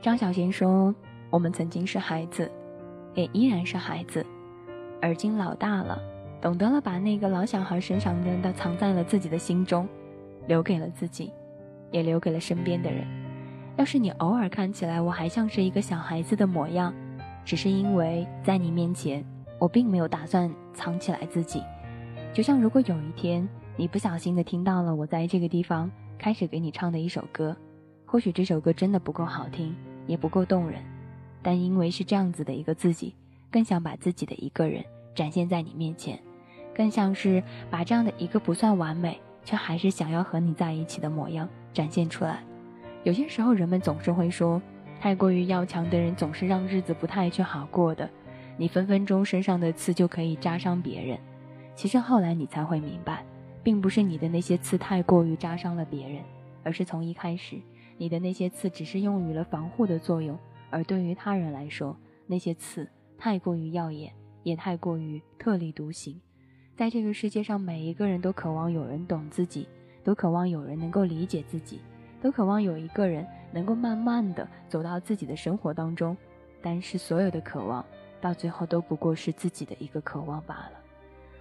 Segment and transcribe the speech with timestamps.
[0.00, 0.94] 张小娴说
[1.28, 2.48] ：“我们曾经是孩子，
[3.14, 4.24] 也依然是孩子，
[5.02, 6.00] 而今老大了，
[6.40, 9.88] 懂得了把那个老小孩身上的藏在了自己的心中，
[10.46, 11.32] 留给了自己，
[11.90, 13.04] 也留给了身边的人。
[13.76, 16.94] 要是你偶尔看起来我还像是一个小孩子的模样，
[17.44, 19.24] 只是因为在你面前，
[19.58, 21.60] 我并没有打算藏起来自己。
[22.32, 23.46] 就像如果有一天
[23.76, 27.56] 你不小心的听到了我在这个地方开始给你唱的一首歌，
[28.06, 29.74] 或许这首歌真的不够好听。”
[30.08, 30.82] 也不够动人，
[31.40, 33.14] 但因为是这样子的一个自己，
[33.52, 34.84] 更想把自己的一个人
[35.14, 36.18] 展现在你面前，
[36.74, 37.40] 更像是
[37.70, 42.42] 把这样的一个不算完美，却还是想要和你在一起的模样展现出来。
[43.04, 44.60] 有些时候，人们总是会说，
[45.00, 48.10] 太过于要强的人总是让日子不太去好过的。
[48.56, 51.16] 你分分钟身上的刺就可以扎伤别人。
[51.76, 53.24] 其实后来你才会明白，
[53.62, 56.22] 并不是你的那些刺太过于扎伤了别人，
[56.64, 57.56] 而是从一开始。
[57.98, 60.38] 你的那些刺只是用于了防护的作用，
[60.70, 61.94] 而对于他人来说，
[62.26, 64.12] 那些刺太过于耀眼，
[64.44, 66.18] 也太过于特立独行。
[66.76, 69.68] 在这个世界上，每一个人都渴望有人懂自己，
[70.04, 71.80] 都渴望有人能够理解自己，
[72.22, 76.16] 都渴望有一个人能够慢慢的走到自己的生活当中。
[76.62, 77.84] 但是，所有的渴望
[78.20, 80.72] 到最后都不过是自己的一个渴望罢了。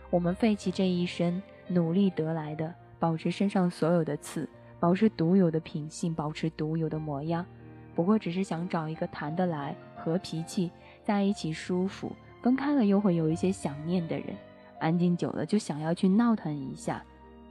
[0.09, 4.49] 我们废弃这一生努力得来的，保持身上所有的刺。
[4.79, 7.45] 保持独有的品性，保持独有的模样，
[7.95, 10.71] 不过只是想找一个谈得来、和脾气，
[11.03, 12.11] 在一起舒服，
[12.41, 14.35] 分开了又会有一些想念的人，
[14.79, 17.03] 安静久了就想要去闹腾一下，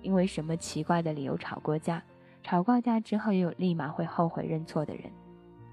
[0.02, 2.02] 因为什么奇怪的理由吵过架，
[2.44, 5.10] 吵过架之后又立马会后悔认错的人，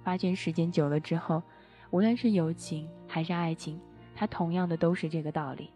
[0.03, 1.43] 发现时间久了之后，
[1.91, 3.79] 无论是友情还是爱情，
[4.15, 5.69] 它同样的都是这个道理。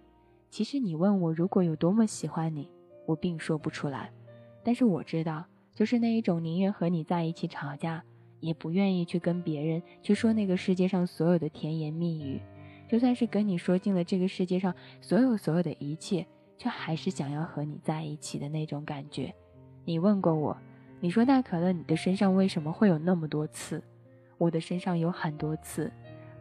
[0.50, 2.68] 其实你问我如果有多么喜欢你，
[3.06, 4.10] 我并说不出来，
[4.64, 5.46] 但是我知道。
[5.78, 8.04] 就是那一种宁愿和你在一起吵架，
[8.40, 12.42] 也不愿意去跟别人去说那个世界上所有的甜言蜜语，
[12.90, 16.26] 就算是跟你说尽了这个世界上所有所有的一切，
[16.58, 19.32] 却还是想要和你在一起的那种感觉。
[19.86, 20.58] 你问过我，
[21.00, 23.80] 你说大可乐，你的身上为什么会有那么多刺？
[24.40, 25.92] 我的身上有很多刺，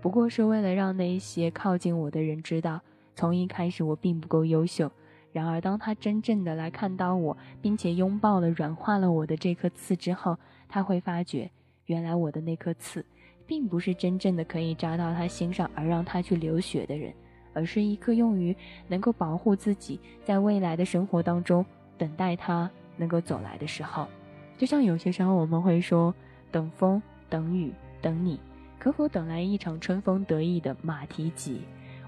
[0.00, 2.80] 不过是为了让那些靠近我的人知道，
[3.14, 4.91] 从一开始我并不够优秀。
[5.36, 11.50] 然而，当他真正的来看到我，并且拥抱了、软化了我的这颗刺之后，他会发觉，
[11.84, 13.04] 原来我的那颗刺，
[13.46, 17.12] 并不是真正的可以扎到他心上而让他去流血的人，
[17.52, 18.56] 而是一颗用于
[18.88, 21.62] 能够保护自己，在未来的生活当中
[21.98, 24.08] 等待他能够走来的时候。
[24.56, 26.14] 就像有些时候我们会说，
[26.50, 27.70] 等风、等雨、
[28.00, 28.41] 等你，
[28.78, 31.60] 可否等来一场春风得意的马蹄疾？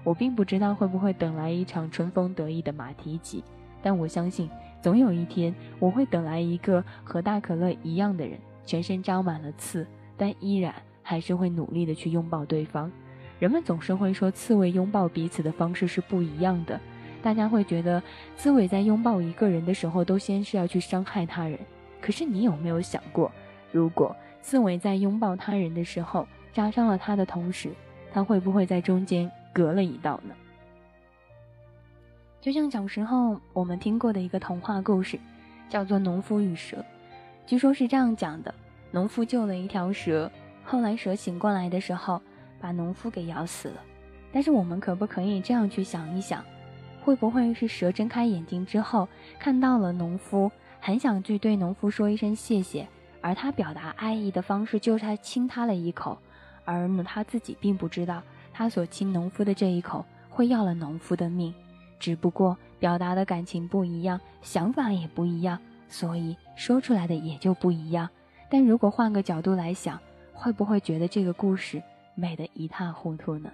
[0.03, 3.43] 我并不知道会不会等来一场春风得意的马蹄疾，
[3.81, 4.49] 但我相信
[4.81, 9.85] 总有一天我会等来一个和大可乐一样的人，全身长满了刺，
[10.17, 10.73] 但依然
[11.03, 12.91] 还是会努力的去拥抱对方。
[13.39, 16.79] 人们总是会说刺猬拥抱彼此的方式是不一样的，
[17.21, 18.01] 大家会觉得
[18.35, 21.57] 刺猬在拥抱一个人的时候都先是要去伤害他人。
[22.01, 23.31] 可是你有没有想过，
[23.71, 27.69] 如果刺猬在拥抱他人的时候扎伤了他的同时，
[28.11, 29.29] 他会不会在中间？
[29.53, 30.33] 隔了一道呢，
[32.39, 35.19] 就像小时候我们听过的一个童话故事，
[35.67, 36.77] 叫做《农夫与蛇》。
[37.45, 38.53] 据说是这样讲的：
[38.91, 40.31] 农夫救了一条蛇，
[40.63, 42.21] 后来蛇醒过来的时候，
[42.59, 43.81] 把农夫给咬死了。
[44.31, 46.45] 但是我们可不可以这样去想一想，
[47.01, 52.87] 会不会是蛇睁开眼睛之后看到了农夫，很想去对农夫说一声谢谢，
[53.21, 56.17] 而他表达爱意的方式就是他亲他了一口，
[56.65, 58.21] 而他自己并不知道。
[58.59, 61.53] 他所亲农夫的这一口，会要了农夫的命，
[61.97, 68.09] 只不过表达的感情不一样，想法也不一样，所以说出来的也就不一样。
[68.49, 69.97] 但如果换个角度来想，
[70.33, 71.81] 会不会觉得这个故事
[72.15, 73.49] 美得一塌糊涂呢？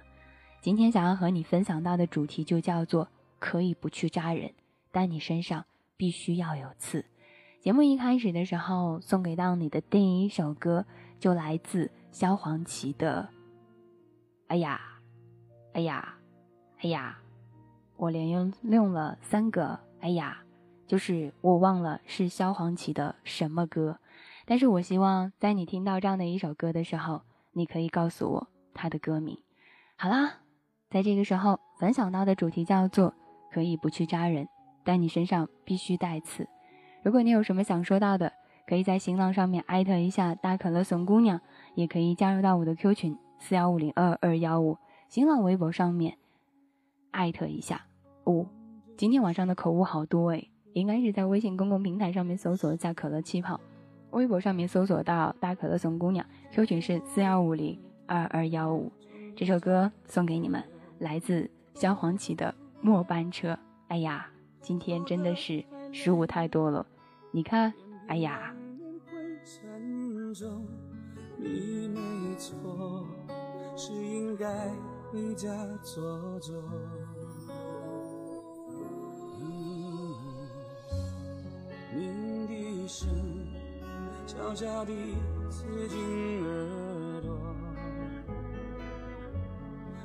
[0.60, 3.06] 今天想要和你分享到的主题就叫做
[3.38, 4.50] “可以不去扎人，
[4.90, 5.64] 但你身上
[5.96, 7.04] 必须要有刺”。
[7.62, 10.84] 节目一开始的时候，送给到你的第一首歌
[11.20, 13.28] 就来自萧煌奇的
[14.48, 14.80] 《哎呀》。
[15.76, 16.14] 哎呀，
[16.78, 17.18] 哎呀，
[17.98, 20.38] 我连用用了三个哎呀，
[20.86, 23.98] 就是我忘了是萧煌奇的什么歌，
[24.46, 27.20] 但是我希望在你听到这样的一首歌的时候，
[27.52, 29.38] 你可以告诉我它的歌名。
[29.98, 30.36] 好啦，
[30.88, 33.12] 在这个时候分享到的主题叫做
[33.52, 34.48] 可以不去扎人，
[34.82, 36.48] 但你身上必须带刺。
[37.02, 38.32] 如果你有什么想说到的，
[38.66, 41.38] 可以在新浪上面艾特一下大可乐怂姑娘，
[41.74, 44.78] 也可以加入到我的 Q 群四幺五零二二幺五。
[45.08, 46.18] 新浪微博上面
[47.10, 47.86] 艾特一下
[48.24, 48.46] 哦，
[48.96, 53.60] 今天晚上的口误好多诶，应该是在微信公共平台上面搜索一下可乐气泡，
[54.10, 58.92] 微博上面搜索到“大可乐送姑娘 ”，Q 群是四幺五零二二幺五。
[59.36, 60.62] 这首歌送给你们，
[60.98, 63.52] 来自萧煌奇的《末班车》。
[63.88, 64.28] 哎呀，
[64.60, 66.84] 今天真的是失误太多了，
[67.30, 67.72] 你看，
[68.08, 68.52] 哎呀。
[71.38, 73.06] 你没错，
[73.76, 74.46] 是应该
[75.10, 75.48] 回家
[75.82, 76.54] 坐坐。
[81.94, 83.08] 鸣笛声
[84.26, 84.92] 悄悄地
[85.48, 87.38] 刺进耳朵，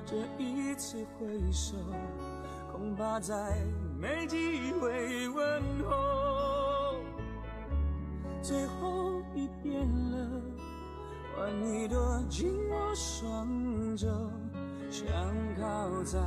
[0.05, 1.75] 这一次挥手，
[2.71, 3.35] 恐怕再
[3.99, 6.95] 没机会问候。
[8.41, 10.41] 最后一遍了。
[11.33, 14.07] 换你躲进我双肘，
[14.91, 15.07] 想
[15.57, 16.19] 靠在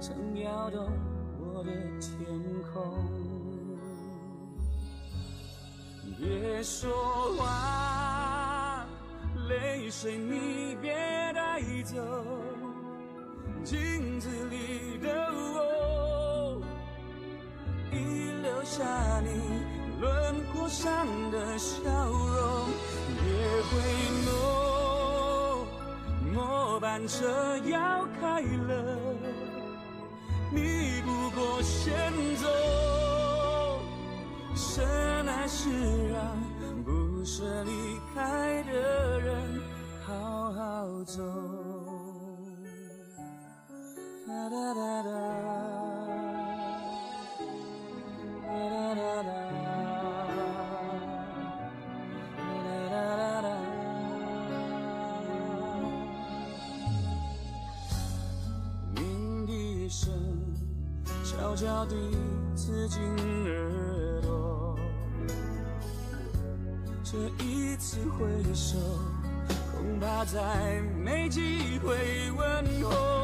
[0.00, 0.90] 曾摇动
[1.38, 1.70] 我的
[2.00, 2.26] 天
[2.72, 3.08] 空。
[6.18, 6.90] 别说
[7.38, 8.84] 话，
[9.48, 10.92] 泪水你别
[11.32, 11.94] 带走，
[13.62, 16.60] 镜子里的我，
[17.92, 19.30] 已留下你
[20.00, 21.80] 轮廓上的笑
[22.10, 22.68] 容。
[23.22, 23.22] 别
[23.70, 23.70] 回
[24.26, 24.28] 眸，
[26.74, 29.14] 末班车要开了，
[30.50, 31.94] 你不过先
[32.34, 32.48] 走，
[34.56, 34.84] 深
[35.28, 35.70] 爱是
[36.08, 36.36] 让
[36.82, 37.70] 不舍离
[38.12, 39.60] 开的人
[40.04, 41.22] 好好走。
[44.26, 44.83] 哒哒哒
[61.54, 61.94] 脚底
[62.56, 63.00] 刺进
[63.46, 64.76] 耳朵，
[67.04, 68.76] 这一次挥手，
[69.70, 73.23] 恐怕再没机会问候。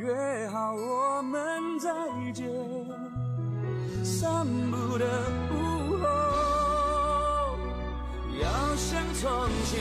[0.00, 1.90] 约好我们再
[2.32, 2.48] 见，
[4.02, 5.04] 散步的。
[9.20, 9.30] 从
[9.66, 9.78] 前，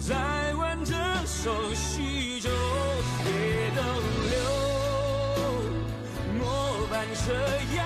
[0.00, 0.94] 再挽着
[1.26, 2.48] 手叙旧，
[3.24, 3.82] 别逗
[4.30, 4.32] 留。
[6.38, 7.34] 末班车
[7.76, 7.82] 要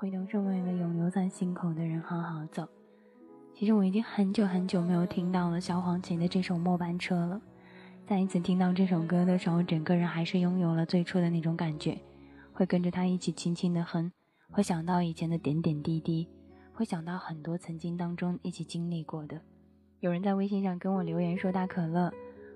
[0.00, 2.64] 回头是为了永留在心口的人好好走。
[3.52, 7.42] 其实我已经很久很久没有听到了萧煌奇的这首《末班车》了。
[8.06, 11.98] 再一次听到这首歌的时候，整个人还是拥有了最初的那种感觉，
[12.52, 14.12] 会跟着他一起轻轻的哼，
[14.52, 16.28] 会想到以前的点点滴滴，
[16.72, 19.40] 会想到很多曾经当中一起经历过的。
[19.98, 22.12] 有人在微信上跟我留言说：“大可乐，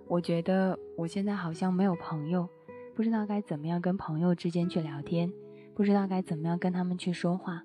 [0.07, 2.49] 我觉得我现在好像没有朋友，
[2.95, 5.29] 不知道该怎么样跟朋友之间去聊天。”
[5.75, 7.63] 不知道该怎么样跟他们去说话，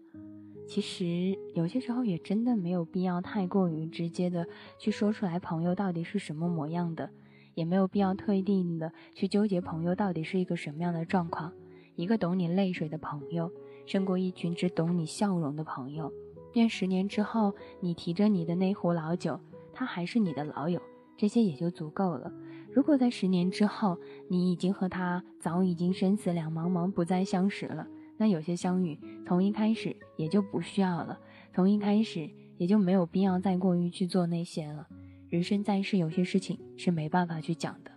[0.68, 4.48] 其实有些时候也真的没有必要太过于直接的
[4.80, 7.10] 去说出来朋友到底是什么模样的，
[7.54, 11.52] 也没有必要特定的去纠结朋友到底是一个什么样的状况。
[11.96, 13.52] 一个懂你泪水的朋友，
[13.86, 16.12] 胜过一群只懂你笑容的朋友。
[16.54, 19.40] 愿十年之后，你提着你的那壶老酒，
[19.74, 20.82] 他还是你的老友，
[21.18, 22.32] 这些也就足够了。
[22.72, 23.98] 如果在十年之后，
[24.30, 27.88] 你已经和他早已经生死两茫茫，不再相识了。
[28.18, 31.20] 那有些相遇从一开始也就不需要了，
[31.54, 34.88] 从一开始也就没有必要再过于去做那些了。
[35.30, 37.92] 人生在世，有些事情是没办法去讲的。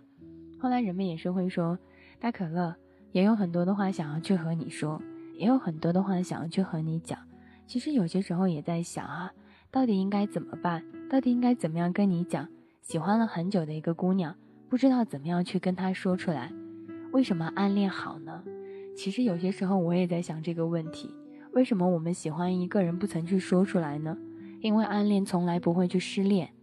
[0.59, 1.79] 后来人们也是会说，
[2.19, 2.75] 大可乐
[3.11, 5.01] 也有很多的话想要去和你说，
[5.35, 7.17] 也有很多的话想要去和你讲。
[7.65, 9.31] 其实有些时候也在想啊，
[9.71, 10.83] 到底应该怎么办？
[11.09, 12.47] 到底应该怎么样跟你讲？
[12.81, 14.35] 喜欢了很久的一个姑娘，
[14.69, 16.51] 不知道怎么样去跟她说出来。
[17.11, 18.43] 为什么暗恋好呢？
[18.95, 21.09] 其实有些时候我也在想这个问题：
[21.53, 24.17] 为什么我们喜欢一个人不曾去说出来呢？
[24.61, 26.53] 因为暗恋从来不会去失恋，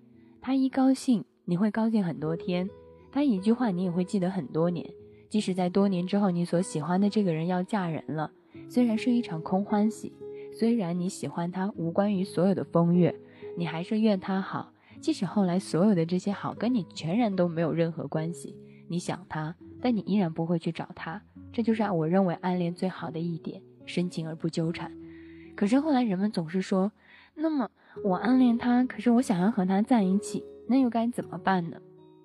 [0.40, 2.68] 他一高兴你会高兴很多天。
[3.11, 4.88] 他一句话，你也会记得很多年。
[5.28, 8.30] 即使在多年之后，你所喜欢的这个人要嫁人了，
[8.68, 10.12] 虽然是一场空欢喜，
[10.52, 13.14] 虽然你喜欢他无关于所有的风月，
[13.56, 14.73] 你还是愿他好。
[15.00, 18.56] 即使后来所有的这些好跟你全然都没有任何关系，
[18.88, 21.23] 你想他，但你依然不会去找他。
[21.52, 24.92] 这就是我认为暗恋最好的一点：深情而不纠缠。
[25.56, 26.92] 可是后来人们总是说，
[27.35, 27.70] 那么
[28.04, 31.80] 我暗恋他，可是我想要和他在一起，那又该怎么办呢？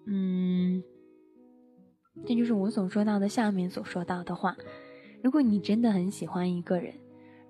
[0.05, 0.83] 嗯，
[2.25, 4.55] 这就是我所说到的下面所说到的话。
[5.24, 6.93] 如果你真的很喜欢一个人，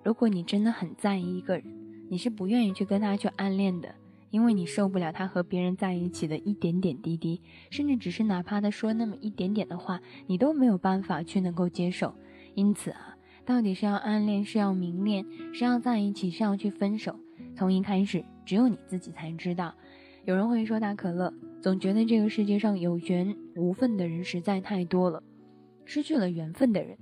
[0.04, 1.64] 如果你真的很在意一个人，
[2.08, 3.94] 你是不愿意去跟他去暗恋的，
[4.34, 12.12] 因为你受不了他和别人在一起的一点点滴滴，甚至只是哪怕他说那么一点点的话，你都没有办法去能够接受。
[12.56, 17.16] 因此啊，到底是要暗恋，是要明恋，是要在一起，是要去分手？
[17.54, 19.72] 从一开始，只有你自己才知道。
[20.24, 21.32] 有人会说大可乐。
[21.62, 25.22] 总觉得这个世界上有缘无分的人实在太多了，
[25.84, 26.98] 失去了缘分的人，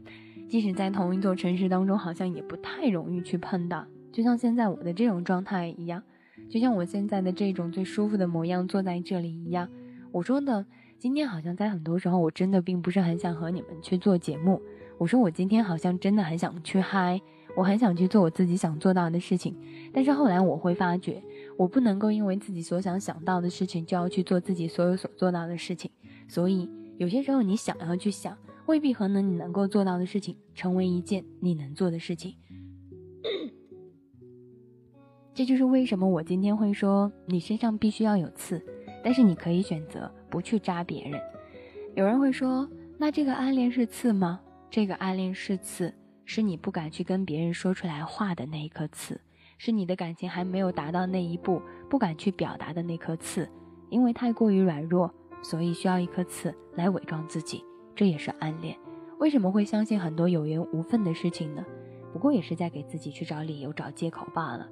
[0.51, 3.87] 即使在同一座城市当中，好像也不太容易去碰到。
[4.13, 6.03] 就像现在我的这种状态一样，
[6.49, 9.69] 就像我现在的这种最舒服的模样坐在这里一样。
[10.11, 10.65] 我说的
[10.99, 14.61] 今天好像在很多时候，我真的并不是很想和你们去做节目。
[14.99, 17.21] 我说我今天好像真的很想去嗨。
[17.55, 19.55] 我很想去做我自己想做到的事情，
[19.93, 21.23] 但是后来我会发觉，
[21.59, 25.91] 我不能够因为自己所想想到的事情就要去做自己所有所做到的事情。
[26.29, 28.35] 所以有些时候你想要去想，
[28.65, 32.37] 未必和能你能够做到的事情成为一件你能做的事情。
[35.35, 38.65] 这就是为什么我今天会说你身上必须要有刺，
[39.03, 41.21] 但是你可以选择不去扎别人。
[41.95, 44.41] 有人会说，那这个暗恋是刺吗？
[44.71, 45.93] 这个暗恋是刺。
[46.25, 49.21] 是你不敢去跟别人说出来话的那一颗刺，
[49.59, 51.61] 是你的感情还没有达到那一步，
[51.91, 53.47] 不敢去表达的那颗刺，
[53.91, 55.13] 因为太过于软弱，
[55.43, 58.75] 所以需要一颗刺来伪装自己，这也是暗恋。
[59.19, 61.65] 为什么会相信很多有缘无分的事情呢？
[62.13, 64.69] 不过也是在给自己去找理由、找借口罢了。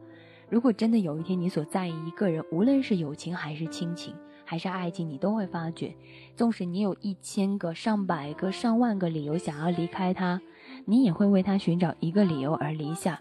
[0.50, 4.12] 如果真的有一天你所在意一个人，无论是友情还是亲情，
[4.44, 5.94] 还是爱情，你都会发觉，
[6.34, 10.40] 纵使你有一千个、上百个、上万个理由想要离开他。
[10.86, 13.20] 你也会为他寻找一个理由而离下，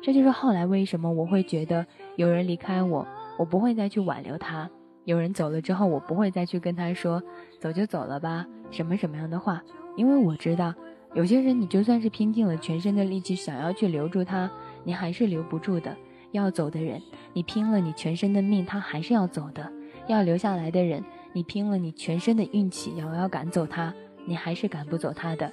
[0.00, 3.04] 这就是后来为什么我会觉得有人离开我，
[3.36, 4.68] 我不会再去挽留他；
[5.04, 7.20] 有人走了之后，我不会再去跟他说
[7.58, 9.60] 走就走了吧，什么什么样的话，
[9.96, 10.72] 因为我知道，
[11.14, 14.48] 有些人你就算是拼尽了全身的力气想要去留住他，
[14.84, 15.96] 你还是留不住的。
[16.32, 19.62] 要走的人，你拼了你全身的命，他还是要走的；
[20.06, 23.94] 要留下来的人，你拼了你全身的运气，要要赶走他，
[24.26, 25.52] 你还是赶不走他的。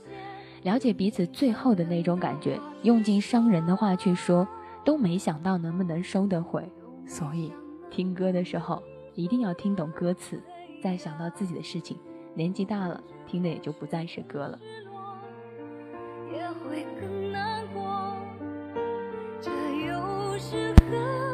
[0.63, 4.47] 了解彼此最后的那种感觉，用尽伤人的话去说，
[4.83, 6.67] 都没想到能不能收得回。
[7.05, 7.53] 所以，
[7.91, 8.81] 听歌的时候
[9.13, 10.41] 一定要听懂歌词，
[10.81, 11.97] 再想到自己的事情。
[12.33, 14.59] 年纪大了，听的也就不再是歌了。
[16.33, 17.83] 也会更难过，
[20.51, 21.24] 适合。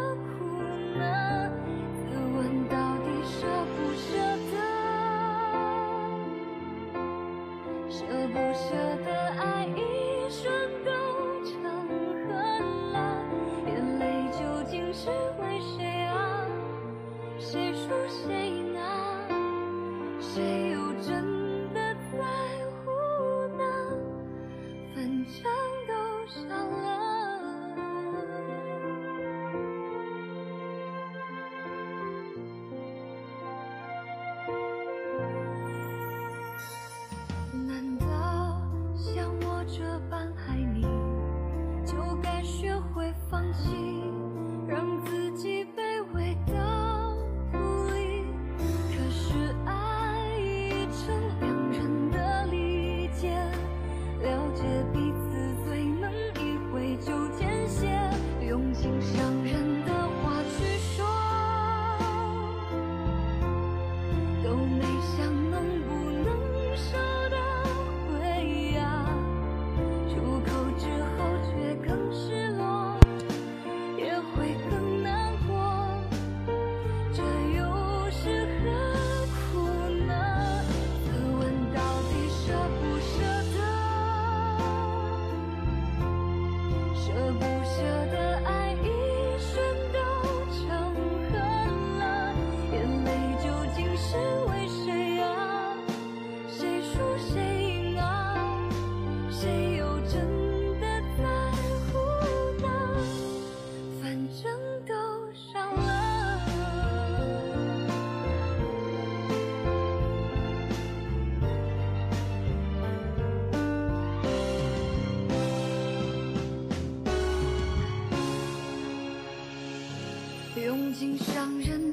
[121.02, 121.91] 心上人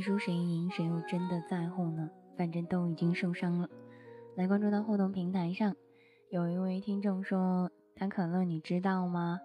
[0.00, 2.10] 输谁赢，谁又真的在乎呢？
[2.36, 3.68] 反正都已经受伤了。
[4.36, 5.74] 来关注到互动平台上，
[6.30, 9.40] 有一位听众说：“谈可乐，你知道吗？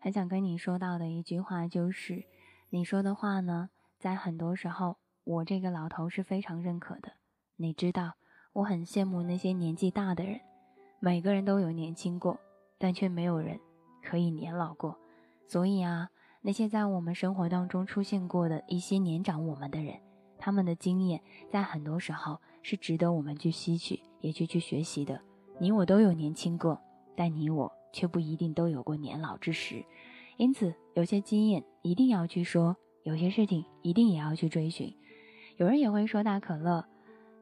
[0.00, 2.24] 很想跟你说到的一句话就是，
[2.70, 7.12] 你说的话呢，在很多时候，我这个老头是非常认可的。
[7.56, 8.14] 你知道，
[8.54, 10.40] 我很羡慕那些年纪大的人，
[11.00, 12.38] 每个人都有年轻过，
[12.78, 13.58] 但却没有人
[14.02, 14.98] 可以年老过。
[15.46, 16.10] 所以啊。”
[16.46, 19.98] 那些在我们生活当中出现过的一些年长我们的人，
[20.36, 21.18] 他们的经验
[21.50, 25.18] 在很多时候是值得我们去吸取，也去去学习的。
[25.58, 26.78] 你我都有年轻过，
[27.16, 29.82] 但你我却不一定都有过年老之时。
[30.36, 34.94] 因此，有些经验一定要去说，有些事情一定也要去追寻。
[35.56, 36.84] 有人也会说，大可乐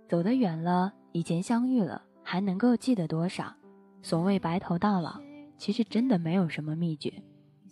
[0.09, 3.53] 走得远了，以前相遇了，还能够记得多少？
[4.01, 5.21] 所谓白头到老，
[5.59, 7.13] 其实真的没有什么秘诀。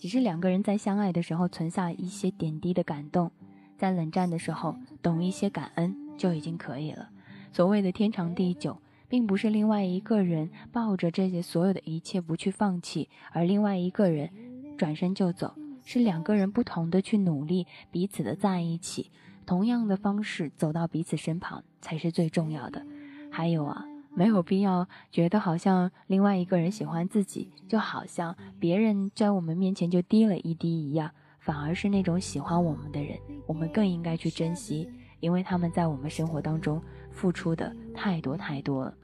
[0.01, 3.31] 只是两个人在相爱的时候存下一些点滴的感动，
[3.77, 7.11] 在冷战的时候懂一些感恩就已经可以了。
[7.53, 14.31] 所谓的天长地久，并不是另外一个人抱着这些所有的一切不去放弃，而另外一个人
[14.79, 19.11] 转身就走，是两个人不同的去努力，彼此的在一起，
[19.45, 22.87] 同样的方式走到彼此身旁才是最重要的。
[23.31, 23.90] 还有啊。
[24.15, 34.89] 没有必要觉得好像另外一个人喜欢自己，就好像别人在我们面前就低了一滴一样，反而是那种喜欢我们的人，我们更应该去珍惜，
[35.21, 38.95] 因为他们在我们生活当中付出的太多太多了。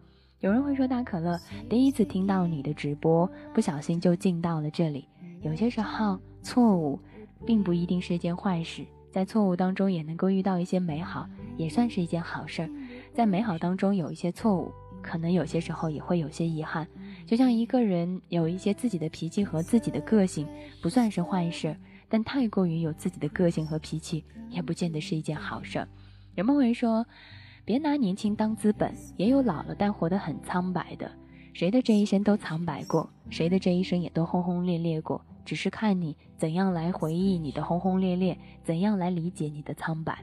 [0.41, 1.39] 有人会说大可乐
[1.69, 5.09] 第一次听到你的直播，不小心就进到了这里。
[5.41, 7.01] 有些时候错误
[7.47, 12.71] 并不一定是一件坏事，在错误当中也能够遇到一些美好，也算是一件好事儿。
[13.15, 14.71] 在美好当中有一些错误。
[15.07, 16.87] 可能有些时候也会有些遗憾，
[17.25, 20.49] 就像一个人有一些自己的脾气和自己的个性，
[20.83, 21.77] 不算是坏事，
[22.09, 25.87] 但太过于有自己的个性和脾气，也不见得是一件好事。
[26.35, 27.07] 人们会说，
[27.65, 31.11] 别拿年轻当资本，也有老了但活得很苍白的。
[31.55, 40.19] 谁的这一生都苍白过，谁的这一生也都轰轰烈烈过，只是看你怎样来回忆你的轰轰烈烈，怎样来理解你的苍白。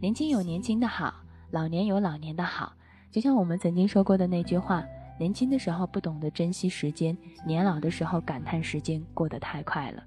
[0.00, 1.14] 年轻有年轻的好，
[1.50, 2.74] 老年有老年的好。
[3.14, 4.84] 就像我们曾经说过的那句话：
[5.20, 10.02] 年轻的时候不懂得珍惜时间，年老的时候感叹时间过得太快了。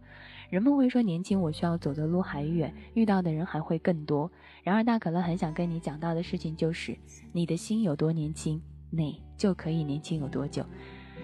[0.49, 4.29] 人们会说年轻，我需要走的路还远，遇到的人还会更多。
[4.61, 6.97] 然而，大可乐很想跟你讲到的事情就是：
[7.31, 10.65] 你的心有多年轻，你就可以年轻有多久。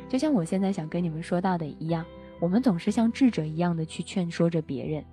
[0.07, 2.05] 就像我现在想跟你们说到的一样，
[2.39, 5.03] 我们总是像智者一样的去劝说着别人。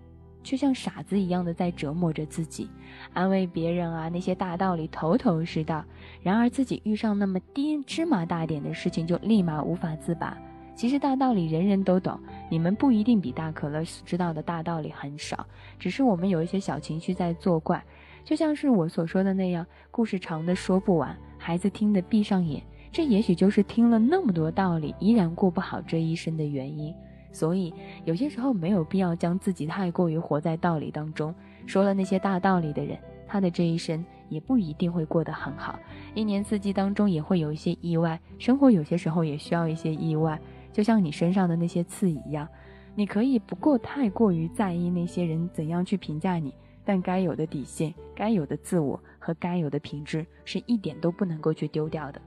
[0.42, 2.68] 却像傻子一样的在折磨着自己，
[3.12, 5.84] 安慰别人啊，那些大道理头头是道，
[6.22, 10.36] 然而自己遇上那么低芝麻大点的事情就立马无法自拔。
[10.74, 15.46] 其实大道理人人都懂，你们不一定比大可乐知道的大道理很少，
[15.78, 17.82] 只是我们有一些小情绪在作怪。
[18.24, 26.94] 就像是我所说的那样，故事长的说不完，孩子听得闭上眼，这也许就是听了那么多道理依然过不好这一生的原因。
[27.32, 27.72] 所以，
[28.04, 31.34] 有些时候没有必要将自己太过于活在道理当中。
[31.66, 35.78] 说了那些大道理的人，他的这一生也不一定会过得很好。
[36.14, 40.40] 一年四季当中也会有一些意外，生活有些时候也需要一些意外。
[40.72, 42.48] 就像你身上的那些刺一样，
[42.94, 52.20] 你可以不过太过于在意那些人怎样去评价你，但该有的底线、该有的自我和该有的品质，是一点都不能够去丢掉的。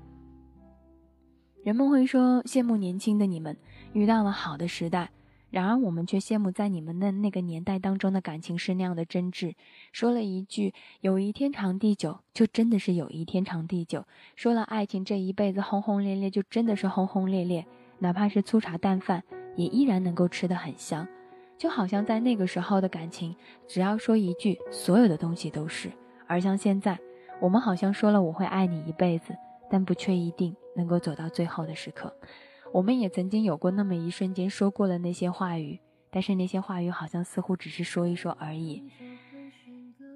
[1.63, 3.55] 人们会说羡慕年轻的你们
[3.93, 5.11] 遇到了好的时代，
[5.51, 9.53] 然而我们却羡慕在你们的那个年代当中的感情是那样的真挚。
[9.91, 14.01] 说了一句友谊天长地久，就真的是友谊天长地久；
[14.35, 17.65] 说了爱情这一辈子轰轰烈烈，就真的是轰轰烈烈。
[17.99, 19.23] 哪怕是粗茶淡饭，
[19.55, 21.07] 也依然能够吃得很香。
[21.57, 23.35] 就好像在那个时候的感情，
[23.67, 25.89] 只要说一句，所有的东西都是；
[26.25, 26.99] 而像现在，
[27.39, 29.35] 我们好像说了我会爱你一辈子。
[29.69, 32.15] 但不却一定能够走到最后的时刻。
[32.73, 38.83] 我们也曾经有过那么一瞬间说过了那些话语，但是那些话语好像似乎只是说一说而已。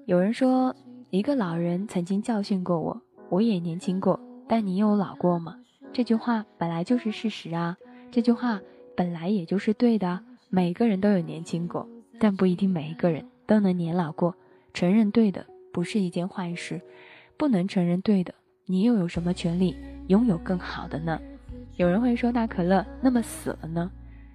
[0.06, 0.74] 有人说，
[1.10, 4.18] 一个老人曾经教训过我，我也年轻过，
[4.48, 5.56] 但你有老过吗？
[5.92, 7.76] 这句话本来就是事实啊，
[8.10, 8.60] 这句话
[8.96, 10.20] 本来也就是对的。
[10.50, 14.34] 每个人都有年轻过，但不一定每一个人都能年老过。
[14.74, 16.80] 承认对的不是一件坏事，
[17.36, 18.34] 不能承认对的，
[18.66, 19.76] 你又有什么权利
[20.08, 21.20] 拥有更好的呢？
[21.78, 23.88] 有人会说，那可乐，那么死了呢？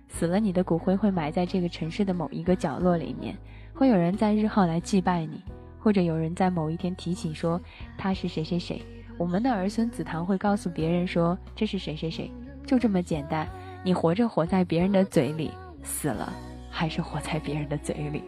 [0.08, 3.36] 死了，你的骨灰会埋在这个城市的某一个角落里面，
[3.74, 5.44] 会有人在日后来祭拜你。
[5.78, 7.60] 或者有人在某一天提起说
[7.98, 8.82] 他是谁谁谁，
[9.18, 12.32] 我们的儿孙子堂会告诉别人说这是谁谁谁，
[12.66, 13.46] 就这么简单。
[13.84, 15.52] 你活着活在别人的嘴里，
[15.84, 16.32] 死了
[16.72, 18.24] 还是活在别人的嘴里。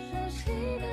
[0.00, 0.86] 熟悉的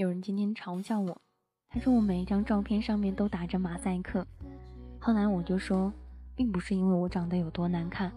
[0.00, 1.20] 有人今天嘲笑我，
[1.68, 4.26] 他说我每一张照片上面都打着马赛克。
[4.98, 5.92] 后来我就说，
[6.34, 8.10] 并不是因为我长得有多难看，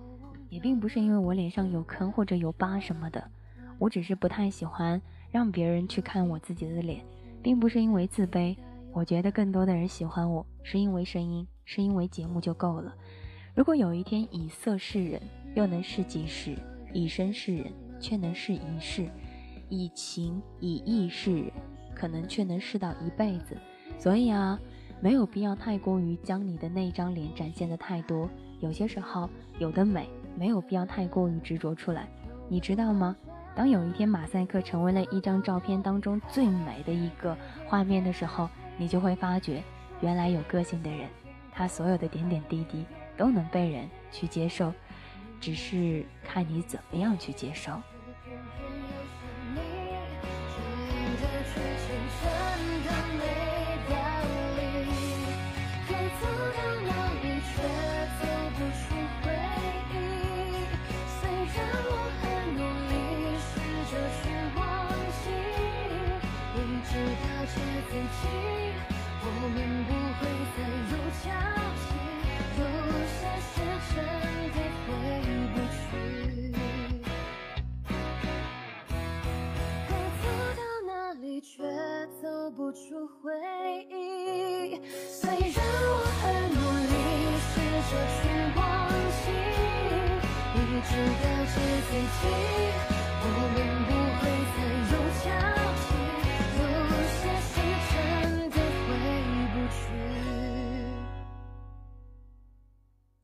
[0.49, 3.29] 也并不是因为我脸上有坑或者有疤什么的，
[3.79, 7.03] 我只是不太喜欢让别人去看我自己的脸，
[7.41, 8.55] 并不是因为自卑。
[8.93, 12.95] 我觉得更多的人喜欢我是因为声音，是因为节目就够了。
[13.53, 15.21] 如果有一天以色示人，
[15.53, 16.53] 又能示己时；
[16.93, 19.09] 以身示人，却能示一世；
[19.67, 21.51] 以情以义示人。
[21.95, 23.57] 可能却能试到一辈子，
[23.97, 24.59] 所以啊，
[24.99, 28.29] 没有必要太过于将你的那张脸展现的太多。
[28.59, 29.29] 有些时候，
[29.59, 32.07] 有的美没有必要太过于执着出来，
[32.49, 33.15] 你知道吗？
[33.55, 39.61] 当有一天马赛克成为了一张照片当中最美的一个画面的时候，你就会发觉，
[40.01, 41.07] 原来有个性的人，
[41.51, 42.83] 他所有的点点滴滴
[43.15, 44.73] 都能被人去接受，
[45.39, 47.73] 只是看你怎么样去接受。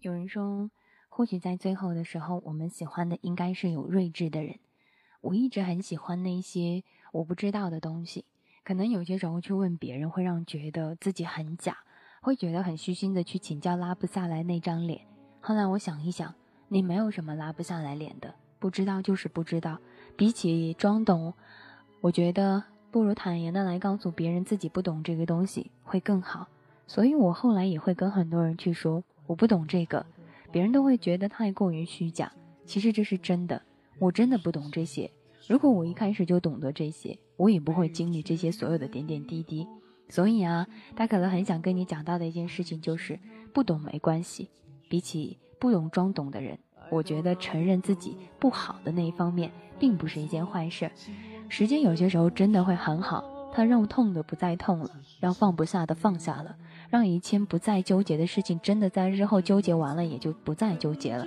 [0.02, 0.72] 有人说，
[1.10, 4.58] 或许在最后的时候，我们喜欢的应该是有睿智的人。
[5.22, 8.24] 我一直很喜欢那些我不知道的东西，
[8.64, 11.78] 可能有些时候去问别人，会让觉得自己很假，
[12.22, 15.06] 会觉得很虚心的去请教拉不下来那张脸。
[15.42, 16.34] 后来我想一想，
[16.70, 19.80] 你没有什么拉不下来脸的，不知道就是不知道。
[20.16, 21.34] 比起装懂，
[22.02, 26.48] 我觉得不如坦然的来告诉别人自己不懂这个东西会更好。
[26.86, 29.04] 所以我后来也会跟很多人去说。
[29.28, 30.04] 我不懂这个，
[30.52, 32.32] 别人都会觉得太过于虚假。
[32.66, 33.62] 其实这是真的，
[34.00, 35.12] 我真的不懂这些。
[35.48, 39.68] 如果我一开始就懂得这些，我也不会经历这些所有的点点滴滴。
[40.10, 43.20] 所以啊，他可能很想跟你讲到的一件事情就是，
[43.54, 44.50] 不懂没关系。
[44.90, 46.58] 比起不懂装懂的人，
[46.90, 50.90] 我觉得承认自己不好的那一方面，并不是一件坏事。
[51.48, 53.24] 时间有些时候真的会很好，
[53.54, 56.56] 它让痛的不再痛了，让放不下的放下了。
[56.90, 61.26] 让一切不再纠结的事情，真的在日后纠结完了，也就不再纠结了。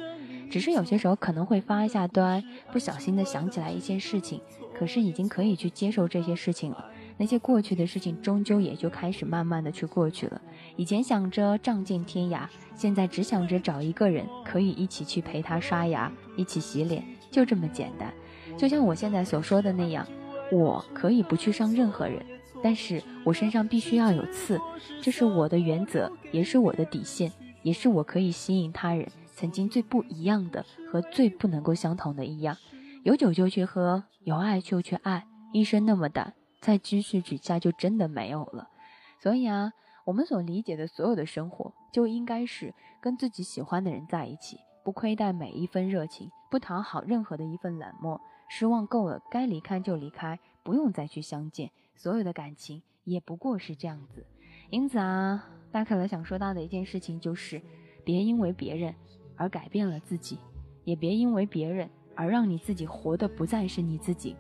[0.51, 4.41] 只是有些时候可能会发一下呆，不小心的想起来一些事情，
[4.77, 6.85] 可是已经可以去接受这些事情了。
[7.17, 10.41] 那些过去的事情，终究也就开始慢慢的去过去了。
[10.77, 18.13] 以前想着仗剑天涯，现在只想着找一个人，可以一起去陪他刷牙，一起洗脸，就这么简单。
[18.57, 20.07] 就像我现在所说的那样，
[20.51, 22.25] 我可以不去伤任何人。
[22.63, 24.61] 但是我身上必须要有刺，
[25.01, 32.57] 这是我的原则，也是我的底线，也是我可以吸引他人曾经最不一样的和最不能够相同的一样。
[33.03, 38.71] 有酒就去喝，有爱就去爱，一生那么短，再继续之下就真的没有了。
[39.19, 39.73] 所以啊，
[40.07, 48.21] 我们所理解的所有的生活，就应该是跟自己喜欢的人在一起，不亏待每一分热情，不讨好任何的一份冷漠。
[48.49, 51.71] 失望够了，该离开就离开，不用再去相见。
[51.97, 54.25] 所有的感情也不过是这样子。
[54.71, 57.61] 因此啊，大可乐想说到的一件事情就是，
[58.05, 58.95] 别因为别人
[59.37, 60.39] 而改变了自己，
[60.85, 64.37] 也别因为别人而让你自己活的不再是你自己。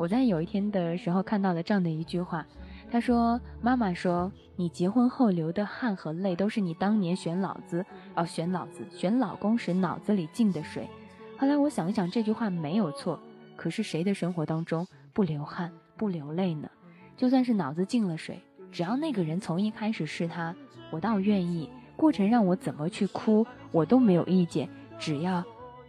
[0.00, 2.46] 我在有一天的时候看到了这样的一句话，
[2.90, 7.84] 他说：“妈妈说，你结婚后流的汗和泪，都是你当年选老子
[8.14, 10.88] 哦，选老子选老公时脑子里进的水。”
[11.36, 13.20] 后来我想一想，这句话没有错。
[13.56, 16.70] 可是谁的生活当中不流汗不流泪呢？
[17.18, 18.40] 就算是脑子进了水，
[18.72, 20.56] 只要那个人从一开始是他，
[20.90, 21.68] 我倒愿意。
[21.94, 24.66] 过程让我怎么去哭，我都没有意见。
[24.98, 25.44] 只要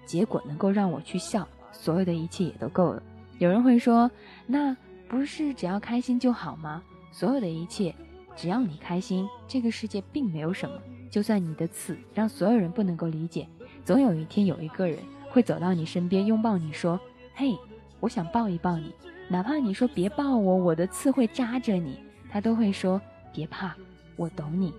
[0.06, 3.02] 结果能够让我去笑，所有的一切也都够了。
[3.42, 4.12] 有人会说，
[4.46, 4.78] 那
[5.08, 6.84] 不是只要开心就好吗？
[7.12, 7.92] 所有的一切，
[8.36, 10.76] 只要你开心，这个世界并没有什么。
[11.10, 13.48] 就算你的刺让所有人不能够理解，
[13.84, 15.00] 总有一天有一个人
[15.32, 17.00] 会走到你身边，拥抱你说
[17.34, 17.58] ：“嘿，
[18.00, 18.94] 我想抱一抱你。”
[19.28, 21.98] 哪怕你说别抱我，我的刺会扎着你，
[22.30, 23.02] 他都会说
[23.34, 23.76] 别怕，
[24.18, 24.72] 我懂你。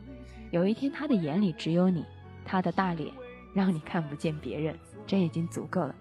[0.53, 2.05] 有一天他的眼里只有你，
[2.45, 3.13] 他的大脸
[3.53, 5.93] 让你看不见别人，这已经足够了。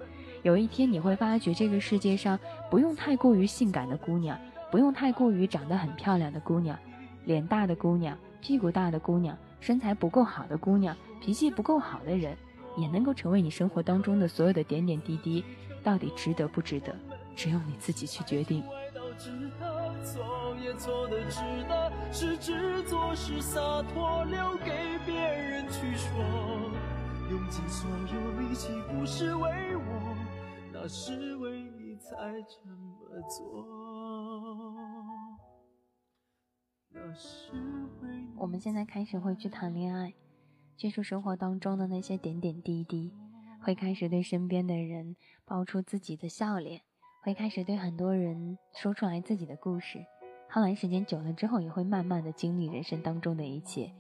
[0.44, 4.40] 有一天你会发觉，这个世界上不用太过于性感的姑娘，
[4.72, 6.78] 不用太过于长得很漂亮的姑娘，
[7.26, 12.36] 脸大的姑娘，屁股大的姑娘，身材不够好的姑娘，脾气不够好的人，
[12.76, 15.44] 也能够成为你生活当中的所有的点点滴滴。
[15.84, 16.96] 到底值得不值得？
[17.36, 18.64] 只有你自己去决定
[22.12, 23.60] 是做是洒
[23.94, 24.72] 脱留给
[25.06, 26.10] 别人去说。
[27.30, 29.91] 用尽所有力气，不是为我。
[30.82, 33.68] 那是为你才这么做。
[38.36, 40.16] 我们现在开始会去谈恋爱，
[40.76, 43.14] 接触生活当中的那些点点滴滴，
[43.62, 45.16] 会开始对身边的人
[45.46, 46.82] 爆出自己的笑脸，
[47.22, 50.04] 会开始对很多人说出来自己的故事。
[50.50, 53.94] 后来时间久了之后，也会慢慢的经历人生当中的一切。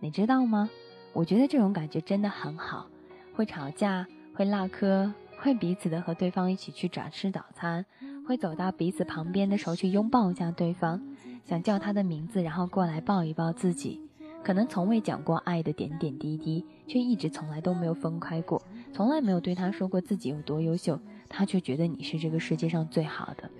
[0.00, 0.70] 你知道吗？
[1.12, 2.88] 我觉得这种感觉真的很好，
[3.34, 5.12] 会吵架，会唠嗑。
[5.42, 7.84] 会彼此的和对方一起去找吃早餐，
[8.24, 11.02] 会走到彼此旁边的时候去拥抱一下对方，
[11.44, 14.00] 想叫他的名字，然后过来抱一抱自己。
[14.44, 20.96] 可能从未讲过爱的点点滴滴，却一直从来都没有分开过，从来没有对他说过自己有多优秀，
[21.28, 23.50] 他却觉得你是这个世界上最好的。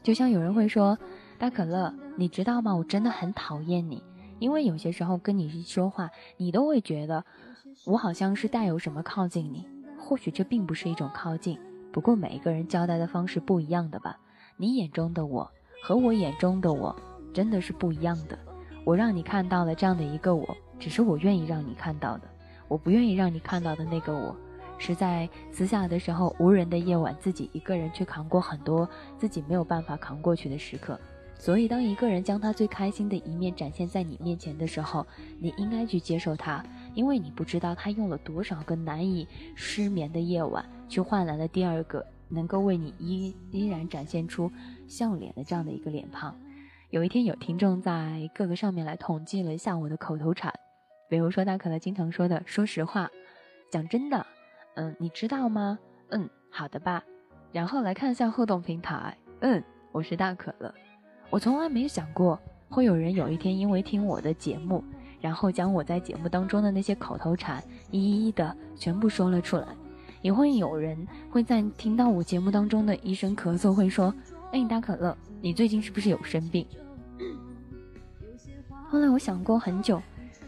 [0.00, 0.96] 就像有人会说，
[1.38, 2.72] 大可乐，你知道吗？
[2.76, 4.00] 我真的很讨厌你，
[4.38, 7.24] 因为有些时候跟你一说话，你都会觉得
[7.84, 9.66] 我好像是带有什么靠近你。
[10.04, 11.56] 或许这并不是一种靠近，
[11.92, 14.18] 不过每一个人交代的方式不一样的吧。
[14.56, 15.48] 你眼中的我
[15.80, 16.94] 和我眼中的我
[17.32, 18.36] 真的是不一样的。
[18.84, 22.28] 我让你看到了这样的一个我，只是我愿意让你看到的。
[22.66, 24.36] 我不愿意让你看到的那个我，
[24.76, 30.98] 是在私下的时候无人的夜晚，自己一个人去扛过很多自己没有办法扛过去的时刻。
[31.38, 35.04] 所以，当一个人将他最开心的一面展现在你面前的时候，
[35.40, 44.50] 你应该去接受他，因为你不知道他用了多少个难以失眠的夜晚，去换来了第二个能够为你依依然展现出
[44.86, 46.34] 笑脸的这样的一个脸庞。
[46.90, 50.52] 有一天，有听众在各个上面来统计了一下我的口头禅，
[51.08, 53.10] 比如说大可乐经常说的“说实话”，
[53.72, 54.26] 讲真的，
[54.74, 55.78] 嗯，你知道吗？
[56.10, 57.02] 嗯，好的吧。
[57.50, 60.74] 然后来看一下互动平台，嗯，我是大可乐。
[61.30, 64.84] 我从来没有想过，会有人有一天因为听我的节目，
[65.22, 69.66] 然后将我在节目当中的那些口头禅一一的全部说了出来。
[70.20, 74.14] 也会有人会在听到我节目当中的一声咳嗽，会说
[74.52, 76.66] ：“哎，大可乐，你最近是不是有生病？”
[78.88, 80.00] 后来我想过很久，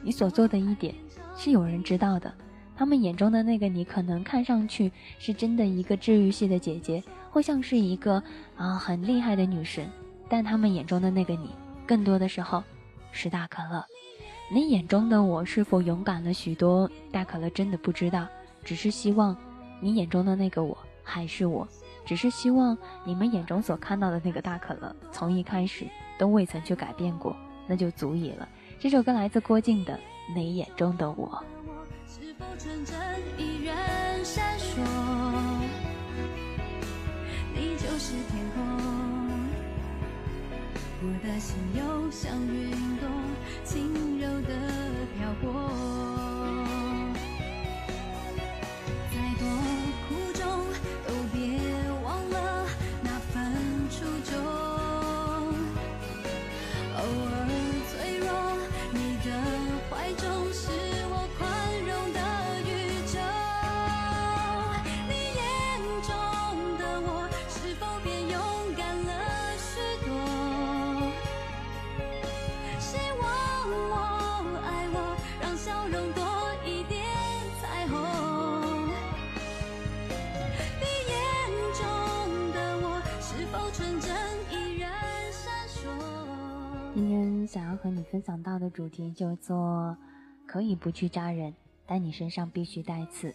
[0.02, 0.94] 你所做的一点
[1.36, 2.32] 是有人知道的，
[2.76, 8.22] 他们眼中的那个你，可能看上去是真的一个治愈系的姐姐，或像是一个
[8.56, 9.88] 啊很厉害的女神。
[10.28, 11.50] 但他们眼中的那个你，
[11.86, 12.62] 更多的时候
[13.12, 13.84] 是大可乐。
[14.50, 16.88] 你眼中的我是否勇敢了许多？
[17.10, 18.26] 大可乐真的不知道，
[18.62, 19.34] 只是希望
[19.80, 21.66] 你眼中的那个我还是我，
[22.04, 25.86] 只是希望你们眼中所看到的那个大可乐，从一开始
[26.18, 27.34] 都未曾去改变过，
[27.66, 28.46] 那就足以了。
[28.78, 29.94] 这首歌来自郭靖的
[30.34, 31.42] 《你眼中的我》。
[37.56, 38.62] 你就是天空。
[41.06, 43.08] 我的心又像云朵，
[43.62, 44.13] 轻柔
[44.46, 44.54] 的
[45.16, 46.03] 漂泊。
[87.54, 89.96] 想要和你分享到的主题叫做
[90.44, 91.54] “可以不去扎人，
[91.86, 93.32] 但你身上必须带刺”。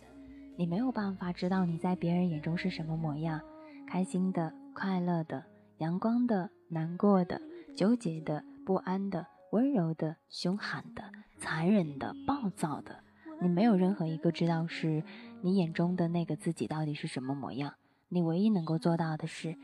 [0.59, 3.39] 你没有办法知道你在别人眼中是什么模样，
[3.87, 5.45] 开心的、快乐的、
[5.77, 7.41] 阳光的、难过的、
[7.77, 11.01] 纠结的、不安的、温柔的、凶悍的、
[11.37, 13.01] 残忍的、暴躁的。
[13.41, 15.01] 你没有任何一个知道是
[15.41, 17.75] 你眼中的那个自己到底是什么模样。
[18.09, 19.55] 你唯一能够做到的是，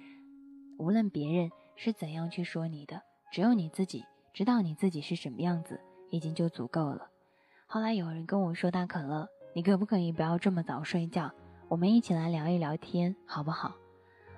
[0.78, 3.02] 无论别人是怎样去说你的，
[3.34, 7.08] 只有你自己知道你自己是什么样子，已经就足够了。
[7.68, 11.32] 后来有人跟我说：“大可乐，你可不可以不要这么早睡觉？
[11.70, 13.76] 我们一起来聊一聊天，好不好？”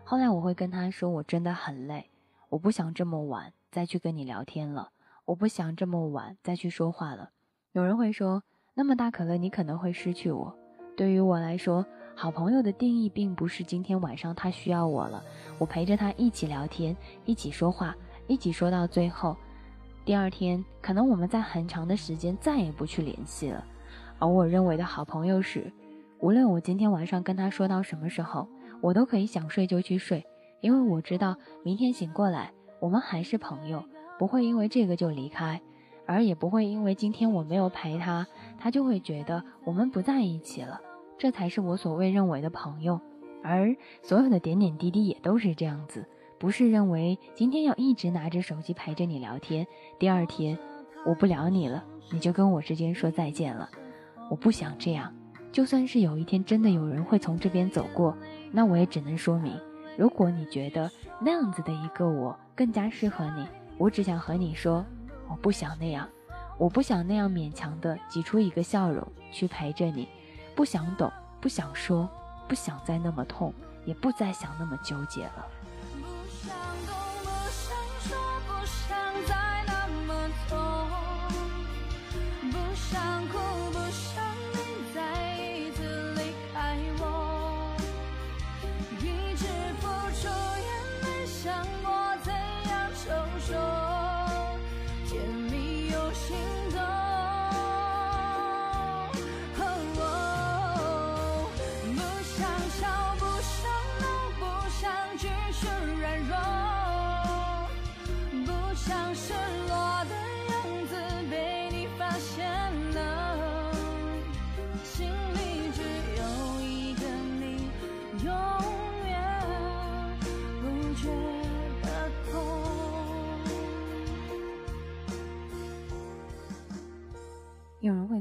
[0.05, 2.11] 后来我会跟他说：“我真的很累，
[2.49, 4.91] 我不想这么晚再去跟你聊天了，
[5.25, 7.31] 我不想这么晚再去说话了。”
[7.73, 8.43] 有人会说
[8.77, 10.55] ：“那么大可乐，你可能会失去我。”
[10.95, 11.83] 对于我来说，
[12.15, 15.23] 好朋友的定义并不是今天晚上他需要我了，
[15.57, 17.95] 我陪着他一起聊天，一起说话，
[18.27, 19.35] 一起说到最后，
[20.07, 23.61] 第二天可能我们在很长的时间再也不去联系了。
[24.19, 25.69] 而我认为的好朋友是，
[26.21, 28.47] 无论我今天晚上跟他说到什么时候，
[28.81, 30.25] 我都可以想睡就去睡，
[30.61, 33.83] 因为我知道明天醒过来我们还是朋友，
[34.17, 35.61] 不会因为这个就离开，
[36.05, 38.25] 而也不会因为今天我没有陪他，
[38.57, 40.79] 他就会觉得我们不在一起了。
[41.17, 42.97] 这才是我所谓认为的朋友，
[43.43, 46.05] 而所有的点点滴滴也都是这样子，
[46.39, 49.65] 不是认为今天要一直拿着手机陪着你聊天，
[49.97, 50.57] 第二天
[51.03, 53.67] 我不聊你了，你就跟我之间说再见了。
[54.29, 55.11] 我不想这样，
[55.51, 58.15] 就算是有一天真的有人会从这边走过，
[58.51, 59.59] 那我也只能说明，
[59.97, 63.47] 如果你觉得那样子的一个我更加适合你，
[63.79, 64.85] 我只想和你说，
[65.27, 66.07] 我不想那样，
[66.59, 70.07] 我不想那样勉强的挤出一个笑容去陪着你。
[70.55, 72.07] 不想懂，不想说，
[72.47, 73.51] 不想再那么痛，
[73.85, 75.47] 也不再想那么纠结了。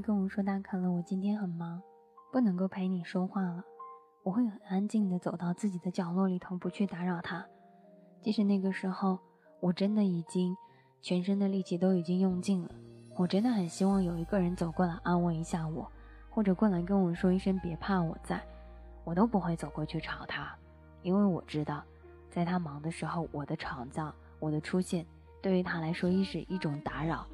[0.06, 1.82] 跟我说：“大可乐，我今天很忙，
[2.30, 3.64] 不能够陪你说话了。”
[4.22, 7.44] 我会很安静的走到自己的角落里头，不去打扰他。
[8.22, 9.18] 即使那个时候，
[9.58, 10.56] 我真的已经
[11.02, 12.70] 全身的力气都已经用尽了。
[13.16, 15.90] 我真的很希望有一个人走过来安慰一下我，
[16.30, 18.40] 或者过来跟我说一声“别怕，我在”，
[19.02, 20.56] 我都不会走过去吵他，
[21.02, 21.82] 因为我知道，
[22.30, 25.04] 在他忙的时候，我的吵闹、我的出现，
[25.42, 27.26] 对于他来说亦是一种打扰，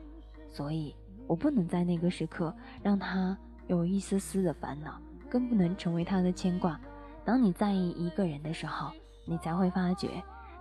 [0.49, 0.97] 所以。
[1.27, 5.01] 我不能在那个时刻让他有一丝丝的烦恼，
[5.31, 6.79] 更不能成为他的牵挂。
[7.25, 8.91] 当你在意一个人的时候，
[9.25, 10.09] 你才会发觉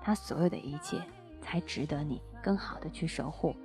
[0.01, 1.01] 他所有的一切
[1.41, 3.55] 才值得你更好的去守护。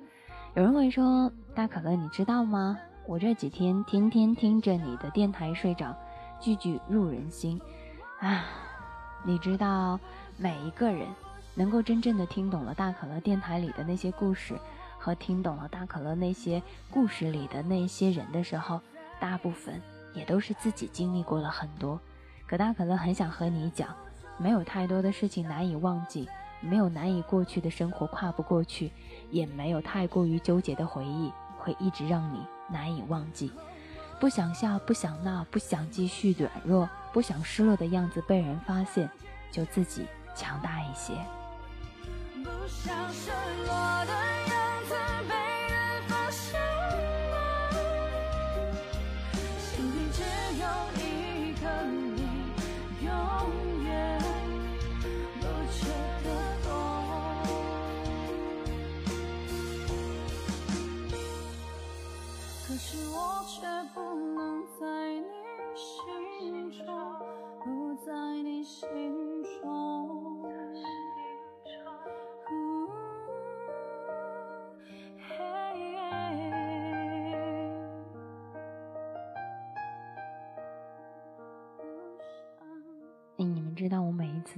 [0.55, 2.77] 有人会说：“大可乐，你知道吗？
[3.05, 5.95] 我这几天天天听着你的电台睡着，
[6.39, 7.61] 句句入人心。”
[8.19, 8.45] 啊，
[9.23, 9.99] 你知道，
[10.35, 11.07] 每一个人
[11.53, 14.55] 能够真正的听懂了大可乐电台里的那些故事。
[14.97, 18.81] 和听懂了大可乐那些故事里的那些人的时候，
[19.19, 19.81] 大部分
[20.13, 21.99] 也都是自己经历过了很多。
[22.45, 23.95] 可大可乐很想和你讲，
[24.37, 26.27] 没有太多的事情难以忘记，
[26.61, 28.91] 没有难以过去的生活跨不过去，
[29.31, 33.51] 也没有太过于纠结的回忆会一直让你难以忘记。
[34.19, 39.09] 不想笑，不想闹，不想继续软弱，不想失落的样子被人发现，
[39.51, 41.13] 就自己强大一些。
[42.43, 43.29] 不想失
[43.65, 44.26] 落的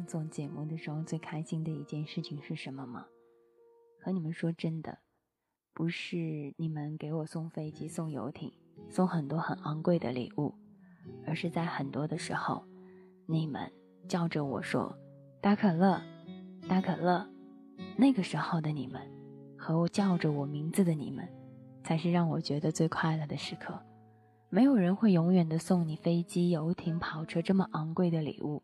[0.10, 3.05] 做节目的时候最开心的一件事情是什么吗？
[4.03, 4.97] 和你们说真的，
[5.72, 8.51] 不是你们给我送飞机、送游艇、
[8.89, 10.55] 送很多很昂贵的礼物，
[11.28, 12.66] 而是在很多的时候，
[13.28, 13.72] 你们
[14.07, 14.97] 叫着我说
[15.39, 16.01] “大可乐，
[16.68, 17.24] 大可乐”，
[17.95, 18.99] 那个时候的你们，
[19.55, 21.30] 和我叫着我名字的你们，
[21.84, 23.80] 才是让我觉得最快乐的时刻。
[24.49, 28.64] 没有人会永远的送你飞机、游艇、跑车这么昂贵的礼物，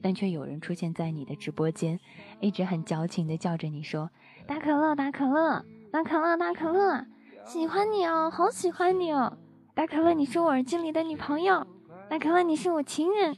[0.00, 1.98] 但却有人出现在你的直播间，
[2.40, 4.10] 一直很矫情的叫着你说
[4.46, 5.64] “大可乐，大可乐”。
[5.92, 7.04] 大可乐，大可乐，
[7.44, 9.36] 喜欢你哦，好喜欢你哦！
[9.74, 11.66] 大可乐，你是我耳机里的女朋友。
[12.08, 13.36] 大可乐，你是我情人。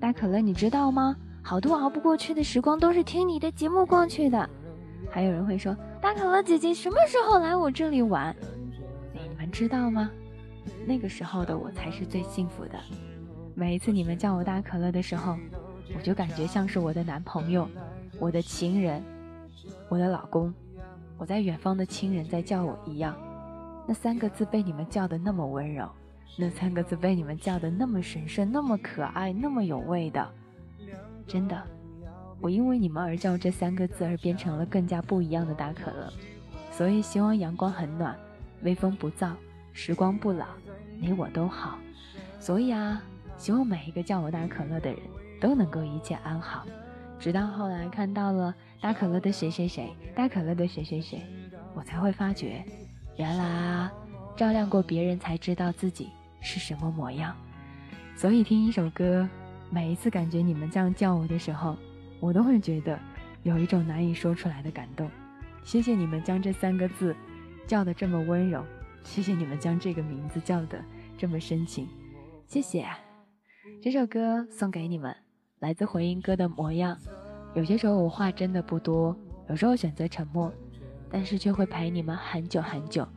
[0.00, 1.14] 大可乐，你知道吗？
[1.40, 4.50] 好多熬不过去的时光都是听你的节目过去的。
[5.08, 8.34] 还有人会说，大可乐姐姐什么时候来我这里玩？
[9.12, 10.10] 你们知道吗？
[10.84, 12.72] 那个时候的我才是最幸福的。
[13.54, 15.36] 每一次你们叫我大可乐的时候，
[15.96, 17.68] 我就感觉像是我的男朋友、
[18.20, 19.02] 我的情人、
[19.88, 20.54] 我的老公。
[21.16, 23.16] 我在远方的亲人在叫我一样，
[23.86, 25.88] 那三个字被你们叫的那么温柔，
[26.36, 30.28] 那三个字被你们叫的那么神圣、那么可爱、那么有味的，
[31.28, 31.62] 真的，
[32.40, 36.12] 我因为你们而叫这三个字而变成了更加不一样的大可乐。
[36.72, 38.18] 所以希望阳光很暖，
[38.62, 39.30] 微风不燥，
[39.72, 40.46] 时光不老，
[40.98, 41.78] 你我都好。
[42.40, 43.00] 所以啊，
[43.38, 44.98] 希望每一个叫我大可乐的人
[45.44, 46.64] 都能够一切安好。
[47.18, 51.20] 直到后来看到了大可乐的谁谁谁，大可乐的谁谁谁，
[51.74, 52.64] 我才会发觉，
[53.18, 53.92] 原来啊，
[54.34, 56.08] 照亮过别人才知道自己
[56.40, 57.36] 是什么模样。
[58.16, 59.28] 所以听一首歌，
[59.68, 61.76] 每一次感觉你们这样叫我的时候，
[62.20, 62.98] 我都会觉得
[63.42, 65.10] 有一种难以说出来的感动。
[65.62, 67.14] 谢谢你们将这三个字
[67.66, 68.64] 叫得这么温柔，
[69.02, 70.82] 谢谢你们将这个名字叫得
[71.18, 71.86] 这么深情，
[72.46, 72.86] 谢谢。
[73.82, 75.23] 这首歌送给你们。
[75.64, 76.94] 来自回音哥的模样，
[77.54, 79.16] 有些时候我话真的不多，
[79.48, 80.52] 有时候选择沉默，
[81.10, 83.08] 但是却会陪你们很久很久，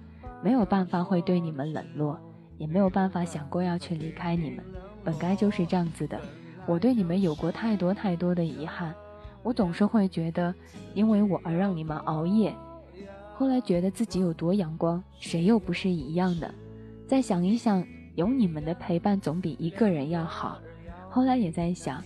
[0.42, 2.18] 没有办法会对你们冷落，
[2.58, 4.64] 也没有办法想过要去离开你们，
[5.04, 6.18] 本该就是这样子的。
[6.66, 8.96] 我对你们有过太多太多的遗憾，
[9.44, 10.56] 我总是会觉得
[10.94, 12.56] 因为我而让你们熬夜，
[13.36, 16.50] 后来觉得自己有多阳光，谁又不是一样的？
[17.10, 17.86] 再想一想，
[18.16, 20.58] 有你们的陪伴总比一个人要好。
[21.10, 22.02] 后来也在想。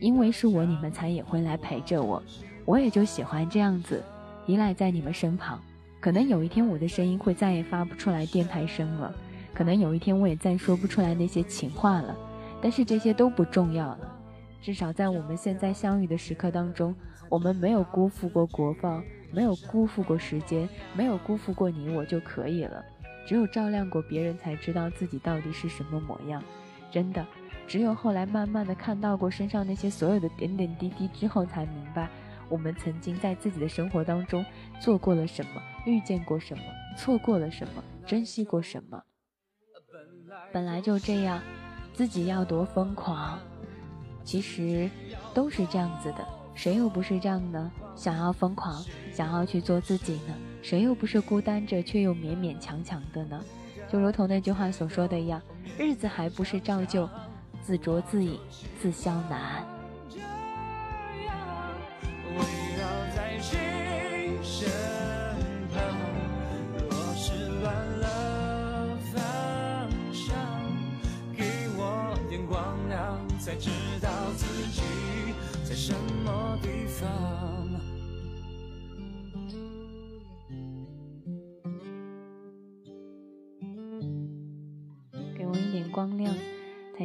[0.00, 2.22] 因为是我，你们才也会来陪着我，
[2.64, 4.02] 我也就喜欢这样子，
[4.46, 5.60] 依赖在你们身旁。
[6.00, 9.12] 可能有一天我的声音会再也发不出来电台声了，
[9.52, 12.16] 可能有一天我也再说不出来那些情话了，
[12.62, 14.16] 但是这些都不重要了。
[14.62, 16.94] 至少在我们现在相遇的时刻当中，
[17.28, 22.84] 我们没有辜负过国放，没有辜负过时间，没有辜负过你我就可以了。
[23.26, 26.42] 只有照亮过别人，才知道自己到底是什么模样，
[26.90, 27.26] 真的。
[27.68, 32.08] 只有后来慢慢的看到过身上那些所有的点点滴滴之后，才明白
[32.48, 34.44] 我们曾经在自己的生活当中
[34.80, 36.64] 做过了什么，遇见过什么，
[36.96, 39.02] 错过了什么，珍惜过什么。
[40.50, 41.42] 本来就这样，
[41.92, 43.38] 自己要多疯狂，
[44.24, 44.88] 其实
[45.34, 47.70] 都是这样子的，谁又不是这样呢？
[47.94, 50.34] 想要疯狂，想要去做自己呢？
[50.62, 53.44] 谁又不是孤单着却又勉勉强强的呢？
[53.92, 55.42] 就如同那句话所说的一样，
[55.78, 57.06] 日子还不是照旧。
[57.68, 58.40] 自酌自饮，
[58.80, 59.77] 自消难。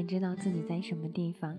[0.08, 1.58] 知道自己在什么地方。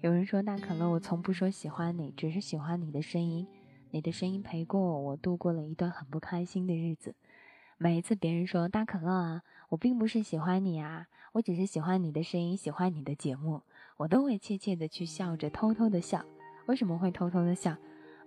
[0.00, 3.46] 有人说大可乐，我从不说喜欢你，只是喜欢你的声音。
[3.90, 7.14] 你的声音陪过我，我度过了一段很不开心的日子。
[7.78, 13.62] 每一次别人说大可乐啊，我并不是喜欢你啊，我只是喜欢你的声音，喜欢你的节目，
[13.96, 16.24] 我都会怯怯的去笑着，偷偷的笑。
[16.66, 17.76] 为什么会偷偷的笑？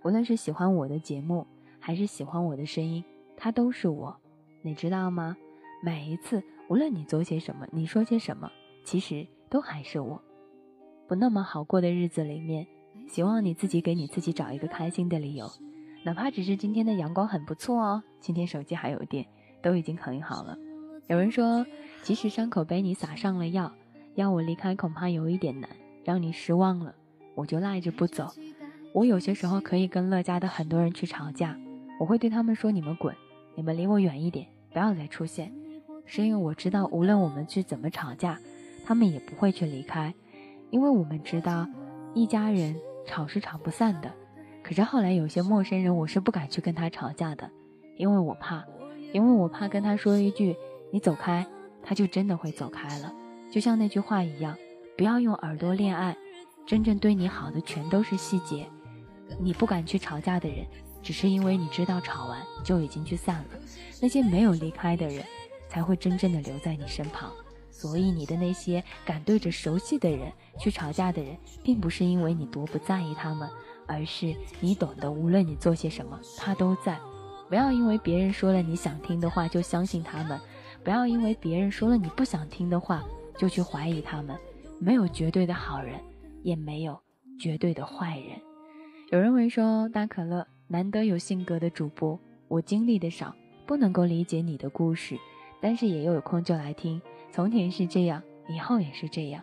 [0.02, 1.46] 无论是喜欢我的节目，
[1.78, 3.04] 还是喜欢我的声音，
[3.36, 4.20] 它都是我。
[4.62, 5.36] 你知道吗？
[5.82, 8.50] 每一次，无论你做些什么，你说些什么，
[8.84, 9.26] 其实。
[9.50, 10.22] 都还是我，
[11.08, 12.66] 不那么好过的日子里面，
[13.08, 15.50] 希望你自己给你自己找一个开心的理由，
[16.04, 19.26] 哪怕只是今天的阳光很不错哦，今天手机还有电，
[19.60, 20.56] 都已经很好了。
[21.08, 21.66] 有人说，
[22.02, 23.72] 即使伤口被你撒上了药，
[24.14, 25.68] 要我离开恐怕有一点难，
[26.04, 26.94] 让你失望了，
[27.34, 28.28] 我就赖着不走。
[28.92, 31.58] 我有些时候可以跟乐家的很多人去吵架，
[31.98, 33.12] 我会对他们说：“你们滚，
[33.56, 35.52] 你们离我远一点，不要再出现。”
[36.06, 38.38] 是因为我知道，无论我们去怎么吵架。
[38.84, 40.14] 他们也不会去离开，
[40.70, 41.66] 因为我们知道，
[42.14, 42.76] 一家人
[43.06, 44.12] 吵是吵不散的。
[44.62, 47.50] 可是后来有些陌生人，我是不敢去跟他吵架的，
[47.96, 48.64] 因为我怕，
[49.12, 50.54] 因为我怕跟他说一句
[50.92, 51.46] “你走开”，
[51.82, 53.12] 他就真的会走开了。
[53.50, 54.56] 就像那句话一样，
[54.96, 56.16] 不要用耳朵恋爱，
[56.66, 58.66] 真正对你好的全都是细节。
[59.38, 60.66] 你不敢去吵架的人，
[61.02, 63.60] 只是因为你知道吵完就已经去散了。
[64.02, 65.24] 那些没有离开的人，
[65.68, 67.32] 才会真正的留在你身旁。
[67.80, 73.48] 所以你的那些敢对着熟悉的人去吵架的人，并不是因为你多不在意他们，
[73.86, 76.98] 而是你懂得，无论你做些什么，他都在。
[77.48, 80.38] 不要因为别人说了你想听的话就相信他们，
[80.84, 83.02] 不要因为别人说了你不想听的话
[83.38, 84.36] 就去怀疑他们。
[84.78, 85.98] 没有绝对的好人，
[86.42, 87.00] 也没有
[87.38, 88.38] 绝对的坏人。
[89.10, 93.34] 有人会说，大可乐难得有性格的主播，我经历的少，
[93.66, 95.18] 不能够理解你的故事，
[95.60, 97.00] 但是也有空就来听。
[97.32, 99.42] 从前是这样，以后也是这样。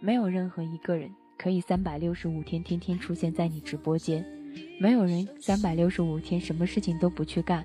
[0.00, 4.24] 没有任何一个人可以三百六十五天天天出现在你直播间，
[4.78, 7.64] 没有人三百六十五天什么事情都不去干。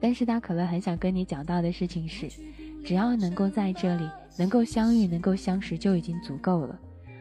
[0.00, 2.28] 但是大可乐很想跟你讲到的事情是，
[2.84, 6.78] 只要能够在这里能够相遇、能够相识就已经足够了，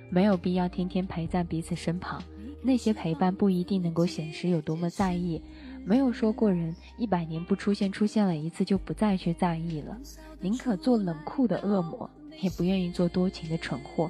[0.10, 2.22] 没有必要天天陪在彼此身旁。
[2.62, 5.42] 那些陪伴不一定能够显示有多么在意。
[5.86, 9.98] 没有说过人一百年不出现，出现了一次就不再去在意了。
[10.40, 12.10] 宁可做冷酷的恶魔，
[12.42, 14.10] 也不愿意做多情的蠢货。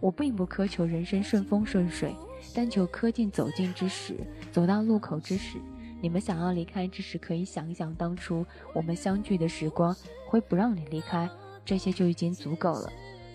[0.00, 2.14] 我并不苛求人生顺风顺水，
[2.54, 4.14] 但求恪尽走近之时，
[4.52, 5.58] 走到路口之时，
[6.00, 9.94] 你们想要离开之时，可以想一想当初我们相聚的时光，
[10.28, 11.28] 会不让你离开，
[11.64, 12.88] 这些就已经足够了。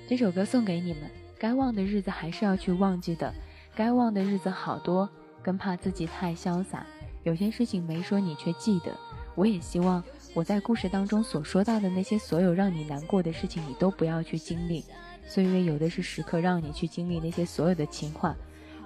[0.07, 1.03] 这首歌送给你们，
[1.37, 3.33] 该忘的日子还是要去忘记的，
[3.75, 5.09] 该忘的日子好多，
[5.41, 6.85] 更怕自己太潇洒。
[7.23, 8.91] 有些事情没说，你却记得。
[9.35, 10.03] 我也希望
[10.35, 14.85] 我在故事当中所说到的那些所有让你难过的事情，你都不要去经历。
[15.25, 18.35] 岁月有的是时刻让你去经历那些所有的情话。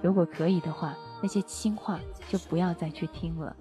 [0.00, 3.54] 如果可以的话，那些轻话就不要再去听了。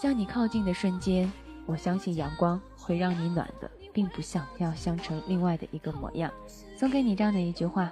[0.00, 1.32] 向你靠近的瞬间，
[1.66, 6.30] 我相信阳光会让你暖的，并不想要相成另外的一个模样。
[6.76, 7.90] 送给你这样的一句话。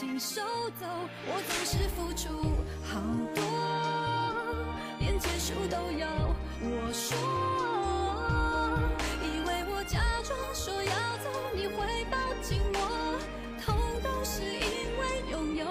[0.00, 0.40] 情收
[0.80, 0.86] 走，
[1.26, 2.30] 我总是付出
[2.82, 3.02] 好
[3.34, 3.44] 多，
[4.98, 6.08] 连结束都要
[6.62, 7.18] 我说。
[9.20, 12.78] 以为我假装说要走，你会抱紧我，
[13.62, 14.58] 痛都是因
[14.96, 15.66] 为拥有，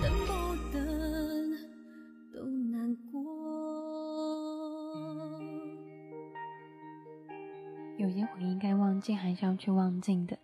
[0.00, 0.32] 等不
[0.72, 0.80] 等
[2.32, 3.20] 都难过。
[7.98, 10.38] 有些回忆该忘记，还是要去忘记的；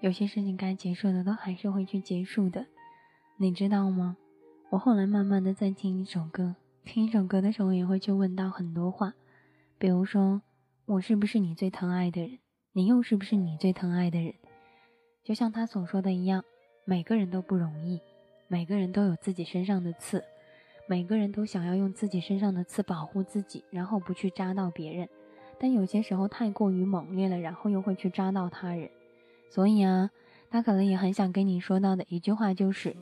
[0.00, 2.66] 有些事情该结束的，都还是会去结束的。
[3.36, 4.16] 你知道吗？
[4.70, 9.14] 我后来慢慢的在听一首歌，听一首歌的时候，也会去问到很多话，
[9.76, 10.42] 比如说：
[10.86, 12.38] 我是不是你最疼爱的人？
[12.72, 14.34] 你又是不是你最疼爱的人？
[15.24, 16.44] 就像他所说的一样，
[16.84, 18.00] 每个人都不容易，
[18.46, 20.22] 每个人都有自己身上的刺，
[20.86, 25.08] 每个人都想要用自己身上的刺保护自己，然后不去扎到别人。
[25.58, 28.88] 但有些时候太过于猛烈了，然后又会去扎到他人，
[29.48, 30.10] 所以啊，
[30.50, 32.96] 他可能也很想跟你说到的一句话就是，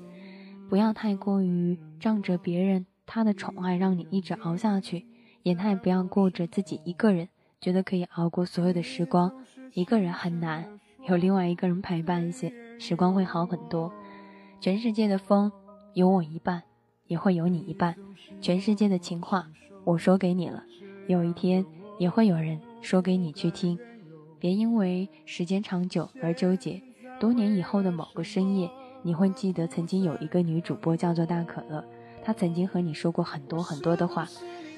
[0.69, 5.07] 不要太过于仗着别人他的宠爱让你一直熬下去，
[5.43, 7.29] 也太不要过着自己一个人
[7.61, 9.33] 觉得可以熬过所有的时光，
[9.73, 10.79] 一个人很难，
[11.09, 13.93] 有另外一个人陪伴一些，时光会好很多。
[14.61, 15.53] 全世界的风
[15.95, 16.63] 有我一半，
[17.07, 17.97] 也会有你一半，
[18.41, 19.49] 全世界的情话
[19.85, 20.65] 我说给你了，
[21.07, 21.65] 有一天。
[21.99, 23.79] 也会有人说给你去听，
[24.47, 26.81] 别因为时间长久而纠结。
[27.19, 28.71] 多年以后的某个深夜，
[29.03, 31.85] 你会记得曾经有一个女主播叫做大可乐，
[32.23, 34.29] 她曾经和你说过很多很多的话。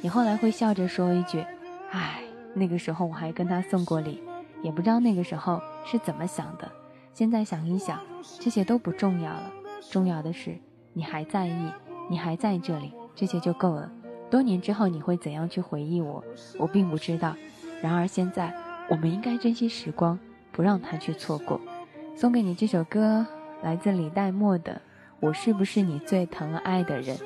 [0.00, 1.44] 你后来会笑着说一句
[1.92, 2.22] ：“唉，
[2.54, 4.22] 那个时候我还跟她送过礼，
[4.62, 6.66] 也不知道那个时候是怎么想的。
[7.12, 8.00] 现在想一想，
[8.40, 9.52] 这些都不重要了，
[9.90, 10.56] 重要的是
[10.94, 11.70] 你还在意，
[12.08, 13.92] 你还在这里，这些就够了。”
[14.30, 16.24] 多年之后你会怎样去回忆我？
[16.58, 17.36] 我并不知道。
[17.82, 18.52] 然而现在，
[18.88, 20.18] 我们应该珍惜时光，
[20.50, 21.60] 不让它去错过。
[22.16, 23.26] 送给你这首歌，
[23.62, 24.72] 来自李代沫的
[25.20, 27.16] 《我是不是你最疼爱的人》。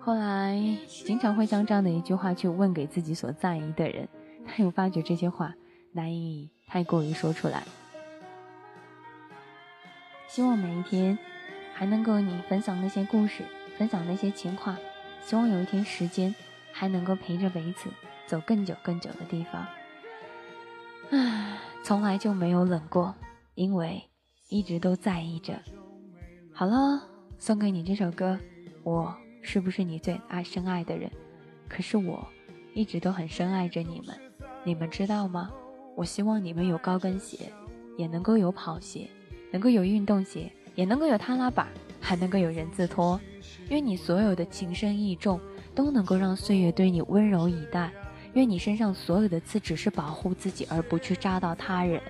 [0.00, 4.08] 后来经常会将这样的一句话去问给自己所在意的人，
[4.46, 5.54] 但又发觉这些话
[5.92, 7.62] 难以太过于说出来。
[10.26, 11.16] 希望每一天
[11.74, 13.44] 还能够你分享那些故事，
[13.76, 14.76] 分享那些情话。
[15.22, 16.34] 希望有一天时间
[16.72, 17.90] 还能够陪着彼此
[18.26, 19.66] 走更久更久的地方。
[21.10, 23.14] 唉，从来就没有冷过，
[23.54, 24.02] 因为
[24.48, 25.58] 一直都在意着。
[26.52, 27.02] 好了，
[27.38, 28.38] 送给你这首歌。
[28.82, 31.10] 我是不是你最爱深爱的人？
[31.68, 32.26] 可是我
[32.74, 34.14] 一直都很深爱着你们，
[34.64, 35.50] 你们知道吗？
[35.96, 37.50] 我希望你们有高跟鞋，
[37.96, 39.08] 也能够有跑鞋，
[39.50, 41.68] 能够有运动鞋，也能够有踏拉板，
[42.00, 43.18] 还能够有人字拖。
[43.70, 45.40] 愿你所有的情深意重
[45.74, 47.90] 都能够让岁月对你温柔以待。
[48.34, 52.00] 愿你身上所有的刺只是保护自己，而不去扎到他人。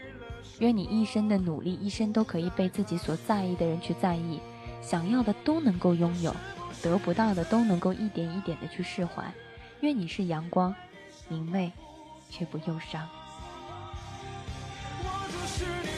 [0.59, 4.41] 愿你一生的努力，一生都可以被自己所在意的人去在意，
[4.83, 6.35] 想要的都能够拥有，
[6.83, 9.25] 得不到的都能够一点一点的去释怀。
[9.81, 10.75] 愿你是阳光，
[11.29, 11.73] 明媚，
[12.29, 13.09] 却不忧伤。
[15.01, 15.98] 我就是你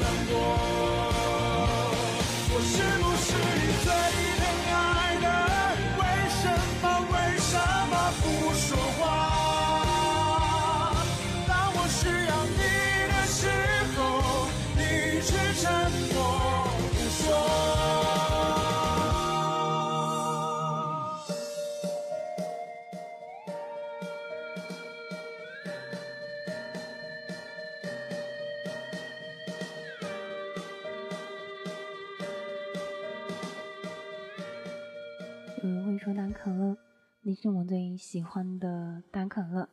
[37.41, 39.67] 是我最喜欢的大可乐。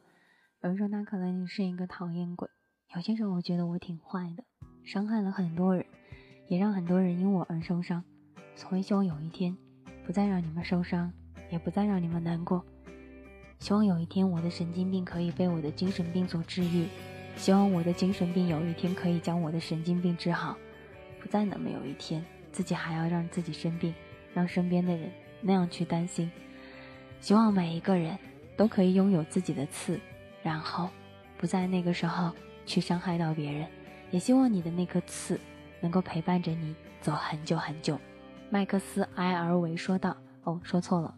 [0.62, 2.48] 有人说大可乐，你是一个讨厌鬼。
[2.94, 4.42] 有些时候我觉得我挺坏的，
[4.84, 5.84] 伤害了很多人，
[6.46, 8.02] 也让很多人因我而受伤。
[8.56, 9.54] 所以希望有一天，
[10.06, 11.12] 不再让你们受伤，
[11.50, 12.64] 也不再让你们难过。
[13.58, 16.86] 希望有一天我的神经病可以被我的精神病所治愈。
[17.36, 20.56] 希望我的精神病有一天可以将我的神经病治好，
[21.20, 23.94] 不再那么有一天自己还要让自己生病，
[24.32, 25.12] 让身边的人。
[25.42, 26.28] 那样去担心，
[27.20, 28.16] 希望每一个人
[28.56, 29.98] 都可以拥有自己的刺，
[30.42, 30.88] 然后
[31.36, 32.32] 不在那个时候
[32.64, 33.66] 去伤害到别人。
[34.10, 35.38] 也希望你的那颗刺
[35.80, 37.98] 能够陪伴着你走很久很久。
[38.50, 41.14] 麦克斯埃尔维说道：“哦，说错了，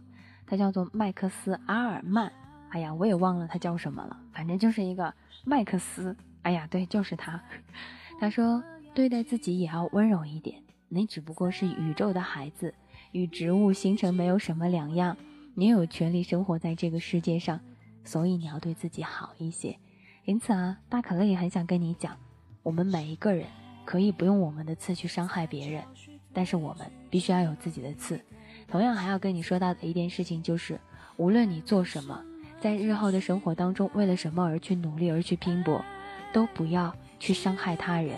[0.47, 2.33] 他叫做麦克斯阿尔曼。
[2.71, 6.17] 哎呀，我也忘了他叫什么了，反正就是一个麦克斯。
[6.43, 7.41] 哎呀，对，就是他。
[8.19, 8.63] 他说，
[8.95, 10.61] 对待自己也要温柔一点。
[10.89, 12.75] 你只不过是宇宙的孩子。”
[13.13, 15.17] 与植物形成没有什么两样，
[15.55, 17.61] 你有权利生活在这个世界上，
[18.05, 19.77] 所以你要对自己好一些。
[20.25, 22.17] 因此啊，大可乐也很想跟你讲，
[22.63, 23.47] 我们每一个人
[23.85, 25.83] 可以不用我们的刺去伤害别人，
[26.33, 28.21] 但是我们必须要有自己的刺。
[28.69, 30.79] 同样还要跟你说到的一件事情就是，
[31.17, 32.23] 无论你做什么，
[32.61, 35.85] 在日后的生活当中为了什么而去努力而去拼搏，
[36.33, 38.17] 都不要去伤害他人。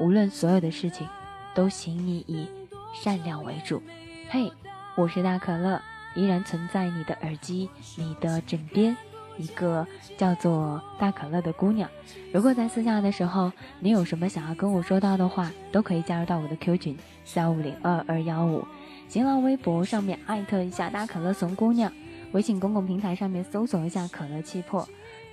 [0.00, 1.06] 无论所有的事情，
[1.54, 2.48] 都请你以
[2.94, 3.82] 善良为主。
[4.30, 4.50] 嘿，
[4.96, 5.82] 我是大可乐，
[6.14, 8.96] 依然存在你的耳机、你的枕边，
[9.36, 9.86] 一个
[10.16, 11.88] 叫做大可乐的姑娘。
[12.32, 18.66] 如果在私下的时候，你有什么想要跟我说到的话，都可以加入到我的 Q 群三五零二二幺五，
[19.08, 21.92] 新浪微博上面艾特一下大可乐怂姑娘，
[22.32, 24.86] 微信公共平台上面搜索一下可乐气泡，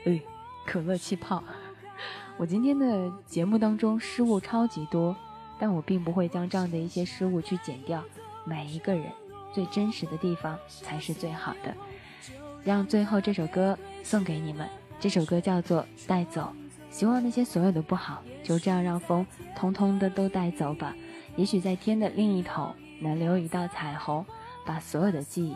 [0.05, 0.21] 哎，
[0.65, 1.43] 可乐气泡。
[2.37, 5.15] 我今天的节目当中失误超级多，
[5.59, 8.03] 但我并不会将这样的一些失误去剪掉。
[8.45, 9.11] 每一个人
[9.57, 11.75] 最真实的地方才是最好的。
[12.63, 16.53] 让最后这首歌送给你们，这首歌叫做《带走》，
[16.95, 20.95] 希望那些所有的不好就这样让风通通的都带走吧。
[21.35, 24.23] 也许在天的另一头能留一道彩虹，
[24.63, 25.55] 把所有的记忆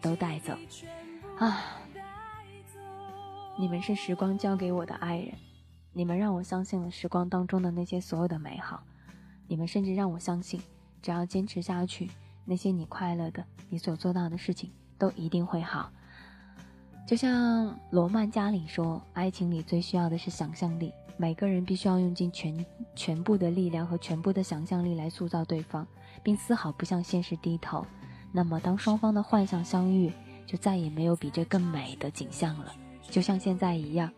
[0.00, 0.56] 都带走。
[1.40, 1.60] 啊，
[3.58, 5.34] 你们是时光交给我的爱人，
[5.92, 8.84] 你们让我相信了时光当中的那些所有的美好，
[9.48, 10.62] 你们甚至让我相信，
[11.02, 12.08] 只要坚持下去。
[12.50, 15.88] 那些你快乐的，你所做到的事情都一定会好。
[17.06, 25.86] 就像罗曼·加里说：“爱情里最需要的是想象力，每个人必须要用尽全全部的力量和全部的想象力来塑造对方，
[26.24, 27.86] 并丝毫不向现实低头。
[28.32, 30.12] 那么，当双方的幻想相遇，
[30.44, 32.74] 就再也没有比这更美的景象了。
[33.08, 34.10] 就像现在一样，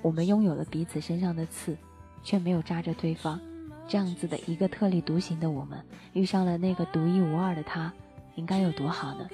[0.00, 1.76] 我们拥有了彼此身上的刺，
[2.22, 3.38] 却没有扎着对方。
[3.86, 7.92] 这样子的一个特立独行的我们，遇上了那个独一无二的他，
[8.34, 9.28] 应该有多好呢？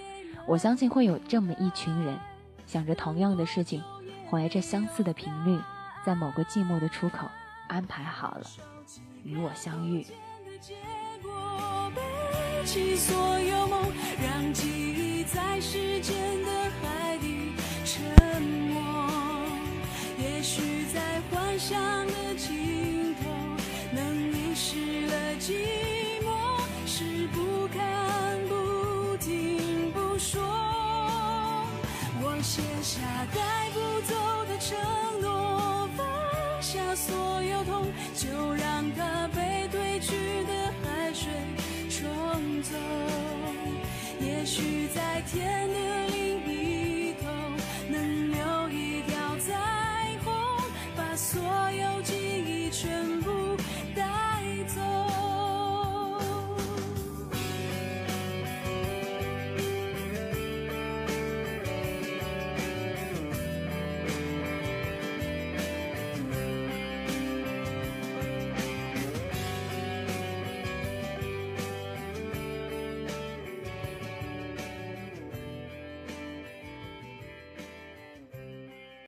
[0.47, 2.19] 我相信会有这么一群人。”
[2.67, 3.83] 想着同样的事情，
[4.31, 5.61] 怀着相似的频率，
[6.07, 7.29] 在某个寂寞的出口
[7.67, 8.43] 安排好了
[9.25, 10.07] 与我相遇。
[14.23, 17.53] 让记忆在时间的海底
[17.85, 18.81] 沉没。
[20.19, 23.00] 也许在幻想的尽头，能遗失了
[25.41, 25.55] 寂
[26.23, 30.39] 寞，是不看不听不说。
[32.21, 33.01] 我写下
[33.35, 34.15] 带不走
[34.45, 34.77] 的承
[35.23, 36.07] 诺，放
[36.61, 40.53] 下所有痛，就让它被退去的
[40.85, 41.33] 海水
[41.89, 42.77] 冲走。
[44.21, 46.40] 也许在天的另。